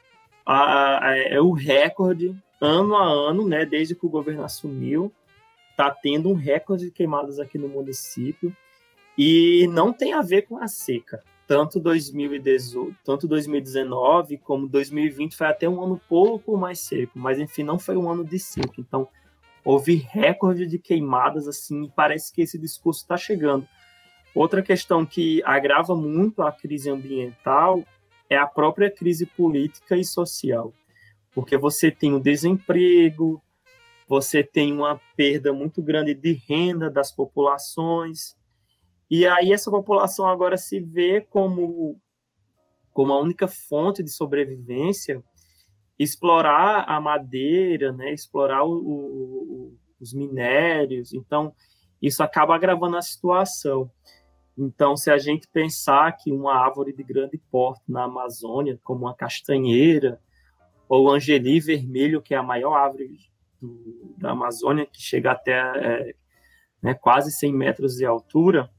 [0.47, 5.11] É o recorde, ano a ano, né, desde que o governo assumiu,
[5.71, 8.55] está tendo um recorde de queimadas aqui no município.
[9.17, 11.21] E não tem a ver com a seca.
[11.47, 17.63] Tanto, 2018, tanto 2019 como 2020 foi até um ano pouco mais seco, mas enfim,
[17.63, 18.75] não foi um ano de seca.
[18.79, 19.07] Então,
[19.65, 23.67] houve recorde de queimadas, assim, e parece que esse discurso está chegando.
[24.33, 27.83] Outra questão que agrava muito a crise ambiental
[28.31, 30.73] é a própria crise política e social,
[31.33, 33.43] porque você tem o desemprego,
[34.07, 38.37] você tem uma perda muito grande de renda das populações,
[39.09, 41.99] e aí essa população agora se vê como,
[42.93, 45.21] como a única fonte de sobrevivência
[45.99, 51.13] explorar a madeira, né, explorar o, o, os minérios.
[51.13, 51.53] Então,
[52.01, 53.91] isso acaba agravando a situação.
[54.63, 59.15] Então, se a gente pensar que uma árvore de grande porte na Amazônia, como uma
[59.15, 60.21] castanheira,
[60.87, 63.17] ou o angeli vermelho, que é a maior árvore
[63.59, 66.15] do, da Amazônia, que chega até é,
[66.81, 68.69] né, quase 100 metros de altura,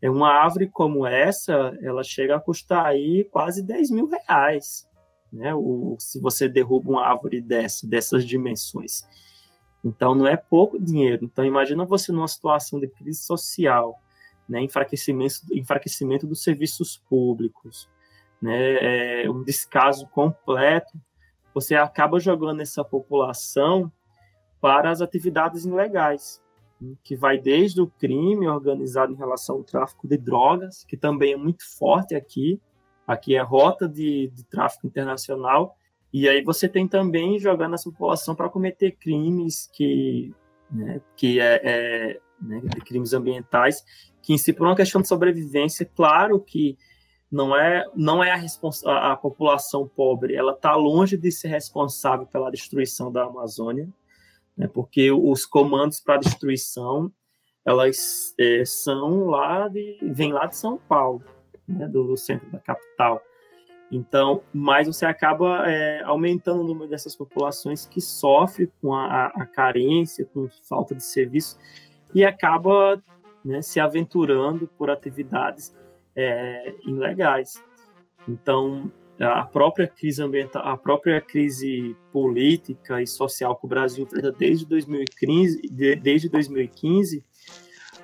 [0.00, 4.88] é uma árvore como essa, ela chega a custar aí quase 10 mil reais
[5.32, 5.54] né?
[5.54, 9.06] O, se você derruba uma árvore dessa, dessas dimensões.
[9.84, 11.24] Então, não é pouco dinheiro.
[11.24, 14.00] Então, imagina você numa situação de crise social,
[14.48, 14.62] né?
[14.62, 17.88] enfraquecimento, enfraquecimento dos serviços públicos,
[18.40, 19.24] né?
[19.24, 20.98] É um descaso completo.
[21.54, 23.90] Você acaba jogando essa população
[24.60, 26.42] para as atividades ilegais,
[26.80, 26.94] né?
[27.02, 31.36] que vai desde o crime organizado em relação ao tráfico de drogas, que também é
[31.36, 32.60] muito forte aqui,
[33.08, 35.74] Aqui é rota de, de tráfico internacional.
[36.12, 40.34] E aí você tem também jogando essa população para cometer crimes que,
[40.70, 43.84] né, que é, é né, crimes ambientais,
[44.22, 46.76] que em si por uma questão de sobrevivência, claro que
[47.30, 52.50] não é não é a, a população pobre, ela está longe de ser responsável pela
[52.50, 53.88] destruição da Amazônia,
[54.56, 57.12] né, porque os comandos para destruição
[57.64, 61.22] elas é, são lá de vem lá de São Paulo
[61.68, 63.22] né, do, centro da capital.
[63.90, 69.46] Então, mas você acaba é, aumentando o número dessas populações que sofrem com a, a
[69.46, 71.58] carência, com falta de serviço,
[72.14, 73.02] e acaba
[73.44, 75.74] né, se aventurando por atividades
[76.14, 77.62] é, ilegais.
[78.26, 84.30] Então, a própria crise ambiental, a própria crise política e social que o Brasil enfrenta
[84.32, 85.62] desde 2015,
[86.00, 87.24] desde 2015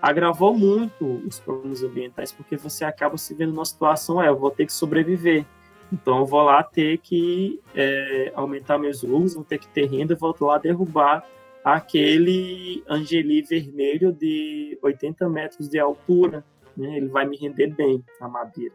[0.04, 4.50] agravou muito os problemas ambientais, porque você acaba se vendo numa situação, é, eu vou
[4.50, 5.46] ter que sobreviver.
[5.90, 10.14] Então eu vou lá ter que é, aumentar meus lucros, vou ter que ter renda,
[10.14, 11.24] vou lá derrubar
[11.64, 16.44] aquele angeli vermelho de 80 metros de altura,
[16.76, 16.98] né?
[16.98, 18.74] ele vai me render bem a madeira.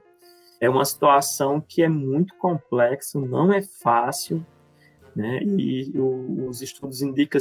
[0.60, 4.46] É uma situação que é muito complexa, não é fácil,
[5.16, 5.40] né?
[5.44, 7.40] e o, os estudos indicam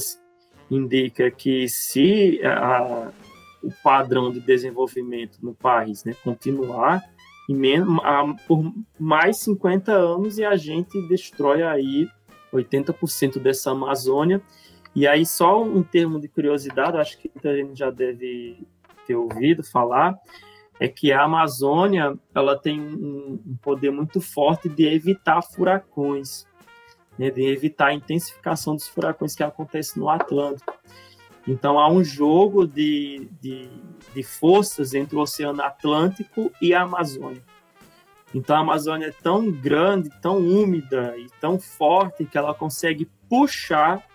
[0.71, 3.11] indica que se a,
[3.63, 6.15] o padrão de desenvolvimento no país, né?
[6.23, 7.03] Continuar
[8.03, 12.09] a, por mais 50 anos e a gente destrói aí
[12.53, 14.43] 80% dessa Amazônia.
[14.99, 18.67] E aí só um termo de curiosidade, acho que a gente já deve
[19.07, 20.19] ter ouvido falar,
[20.81, 26.49] é que a Amazônia ela tem um, poder muito forte de evitar furacões,
[27.17, 30.77] né, de evitar a intensificação dos furacões que acontecem no Atlântico.
[31.47, 33.71] Então há um jogo de, de,
[34.13, 37.45] de forças entre o Oceano Atlântico e a Amazônia.
[38.35, 44.08] Então a Amazônia é tão grande, tão úmida e tão forte que ela consegue puxar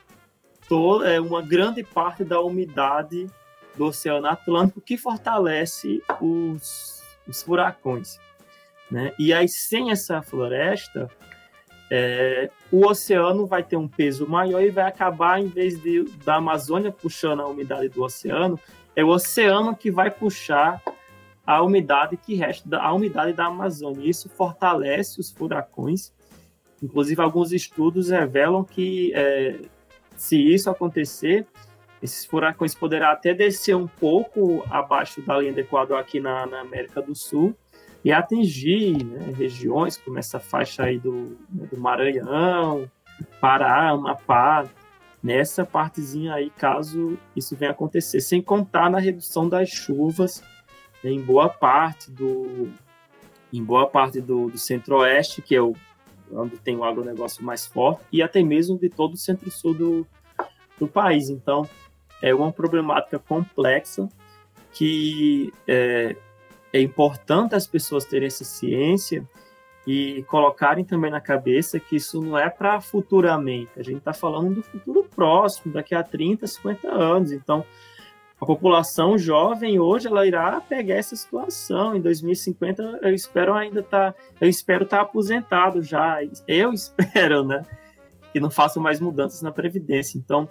[0.68, 3.28] toda, é, uma grande parte da umidade
[3.76, 8.20] do Oceano Atlântico que fortalece os, os furacões.
[8.90, 9.14] Né?
[9.18, 11.10] E aí, sem essa floresta,
[11.90, 16.36] é, o oceano vai ter um peso maior e vai acabar, em vez de, da
[16.36, 18.60] Amazônia puxando a umidade do oceano,
[18.96, 20.82] é o oceano que vai puxar
[21.46, 24.10] a umidade que resta, a umidade da Amazônia.
[24.10, 26.14] Isso fortalece os furacões.
[26.82, 29.60] Inclusive, alguns estudos revelam que é,
[30.24, 31.46] se isso acontecer,
[32.02, 36.62] esses furacões poderão até descer um pouco abaixo da linha do Equador aqui na, na
[36.62, 37.54] América do Sul
[38.06, 42.90] e atingir né, regiões como essa faixa aí do, né, do Maranhão,
[43.42, 44.66] Pará, Amapá,
[45.22, 50.42] nessa partezinha aí, caso isso venha acontecer, sem contar na redução das chuvas
[51.04, 52.72] né, em boa parte do
[53.52, 55.76] em boa parte do, do centro-oeste, que é o,
[56.36, 60.08] onde tem o agronegócio mais forte, e até mesmo de todo o centro-sul do,
[60.80, 61.30] do país.
[61.30, 61.68] Então,
[62.22, 64.08] é uma problemática complexa
[64.72, 66.16] que é,
[66.72, 69.28] é importante as pessoas terem essa ciência
[69.86, 73.72] e colocarem também na cabeça que isso não é para futuramente.
[73.78, 77.32] A gente está falando do futuro próximo, daqui a 30, 50 anos.
[77.32, 77.66] Então,
[78.44, 81.96] a população jovem hoje ela irá pegar essa situação.
[81.96, 86.20] Em 2050, eu espero ainda estar, tá, eu espero estar tá aposentado já.
[86.48, 87.64] Eu espero, né,
[88.32, 90.18] que não façam mais mudanças na previdência.
[90.18, 90.48] Então,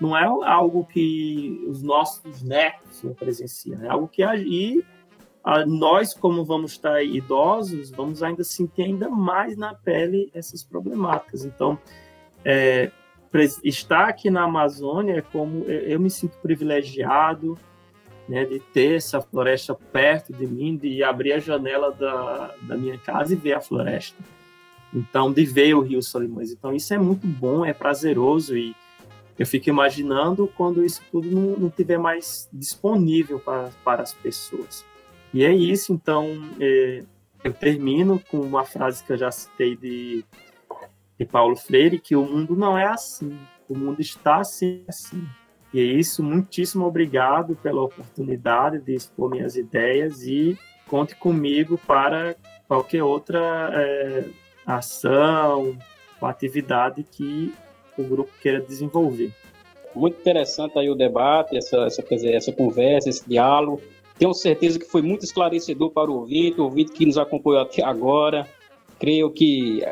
[0.00, 4.84] não é algo que os nossos netos vão presenciar, é algo que agir
[5.66, 11.44] nós, como vamos estar idosos, vamos ainda sentir ainda mais na pele essas problemáticas.
[11.44, 11.78] Então,
[12.44, 12.90] é,
[13.64, 17.58] estar aqui na Amazônia é como eu me sinto privilegiado
[18.28, 22.98] né, de ter essa floresta perto de mim, de abrir a janela da, da minha
[22.98, 24.22] casa e ver a floresta.
[24.92, 26.50] Então, de ver o Rio Solimões.
[26.52, 28.74] Então, isso é muito bom, é prazeroso e
[29.38, 34.84] eu fico imaginando quando isso tudo não, não tiver mais disponível para, para as pessoas.
[35.32, 36.26] E é isso, então
[36.58, 37.04] é,
[37.44, 40.24] eu termino com uma frase que eu já citei de,
[41.18, 43.36] de Paulo Freire, que o mundo não é assim,
[43.68, 45.26] o mundo está assim, assim.
[45.74, 50.56] E é isso, muitíssimo obrigado pela oportunidade de expor minhas ideias e
[50.86, 54.24] conte comigo para qualquer outra é,
[54.64, 55.76] ação
[56.20, 57.52] ou atividade que
[57.98, 59.32] o grupo queira desenvolver.
[59.94, 63.82] Muito interessante aí o debate, essa, essa, dizer, essa conversa, esse diálogo.
[64.18, 67.82] Tenho certeza que foi muito esclarecedor para o ouvinte, o ouvinte que nos acompanhou até
[67.82, 68.48] agora.
[68.98, 69.82] Creio que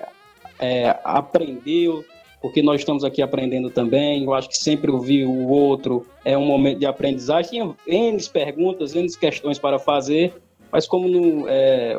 [0.58, 2.04] é, aprendeu,
[2.40, 4.24] porque nós estamos aqui aprendendo também.
[4.24, 7.50] Eu acho que sempre ouvir o outro é um momento de aprendizagem.
[7.50, 10.34] Tinha N perguntas, N questões para fazer,
[10.70, 11.98] mas como não, é,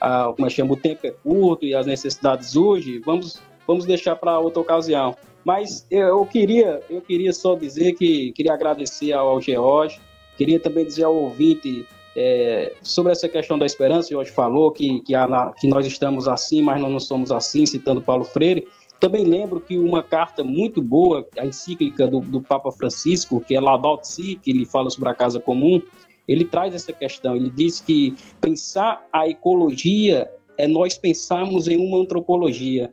[0.00, 4.16] a, como é chama, o tempo é curto e as necessidades hoje, vamos, vamos deixar
[4.16, 5.16] para outra ocasião.
[5.44, 10.00] Mas eu queria, eu queria só dizer que queria agradecer ao George,
[10.36, 11.86] queria também dizer ao ouvinte
[12.16, 15.12] é, sobre essa questão da esperança, Jorge falou que, que,
[15.60, 18.66] que nós estamos assim, mas nós não somos assim, citando Paulo Freire.
[18.98, 23.60] Também lembro que uma carta muito boa, a encíclica do, do Papa Francisco, que é
[23.60, 25.80] Laudato Si, que ele fala sobre a casa comum,
[26.26, 27.36] ele traz essa questão.
[27.36, 32.92] Ele diz que pensar a ecologia é nós pensarmos em uma antropologia.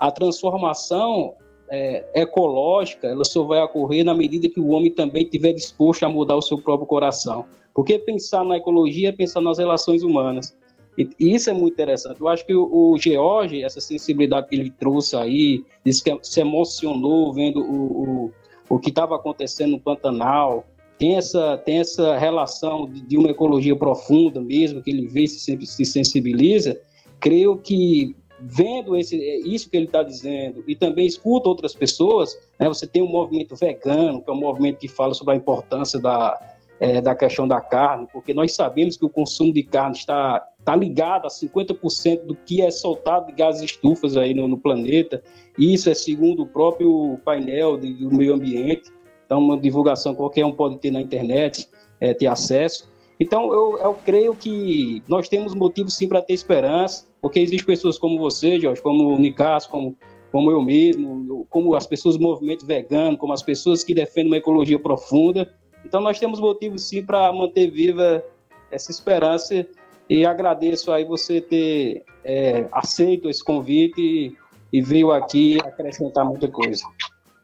[0.00, 1.34] A transformação
[1.70, 6.08] é, ecológica, ela só vai ocorrer na medida que o homem também estiver disposto a
[6.08, 7.46] mudar o seu próprio coração.
[7.74, 10.56] Porque pensar na ecologia é pensar nas relações humanas.
[10.96, 12.20] E, isso é muito interessante.
[12.20, 17.32] Eu acho que o, George, essa sensibilidade que ele trouxe aí, disse que se emocionou
[17.32, 18.32] vendo o, o,
[18.68, 20.64] o que estava acontecendo no Pantanal,
[20.96, 25.58] tem essa, tem essa relação de, de uma ecologia profunda mesmo, que ele vê se,
[25.66, 26.80] se sensibiliza,
[27.18, 32.68] creio que vendo esse, isso que ele está dizendo e também escuta outras pessoas, né,
[32.68, 36.38] você tem um movimento vegano, que é um movimento que fala sobre a importância da,
[36.84, 40.76] é, da questão da carne, porque nós sabemos que o consumo de carne está, está
[40.76, 45.22] ligado a 50% do que é soltado de gases estufas aí no, no, planeta,
[45.58, 48.92] isso é segundo o próprio painel de, do meio ambiente,
[49.24, 51.66] então uma divulgação qualquer um pode ter na internet,
[51.98, 52.92] é, ter acesso.
[53.18, 57.96] Então eu, eu creio que nós temos motivos sim para ter esperança, porque existem pessoas
[57.96, 59.96] como você, Jorge, como o Nicasso, como,
[60.30, 64.36] como eu mesmo, como as pessoas do movimento vegano, como as pessoas que defendem uma
[64.36, 65.50] ecologia profunda.
[65.84, 68.24] Então nós temos motivos sim para manter viva
[68.70, 69.66] essa esperança
[70.08, 74.36] e agradeço aí você ter é, aceito esse convite e,
[74.72, 76.84] e veio aqui acrescentar muita coisa.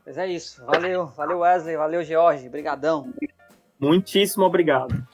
[0.05, 0.64] Mas é isso.
[0.64, 3.12] Valeu, valeu Wesley, valeu George, brigadão.
[3.78, 5.07] Muitíssimo obrigado.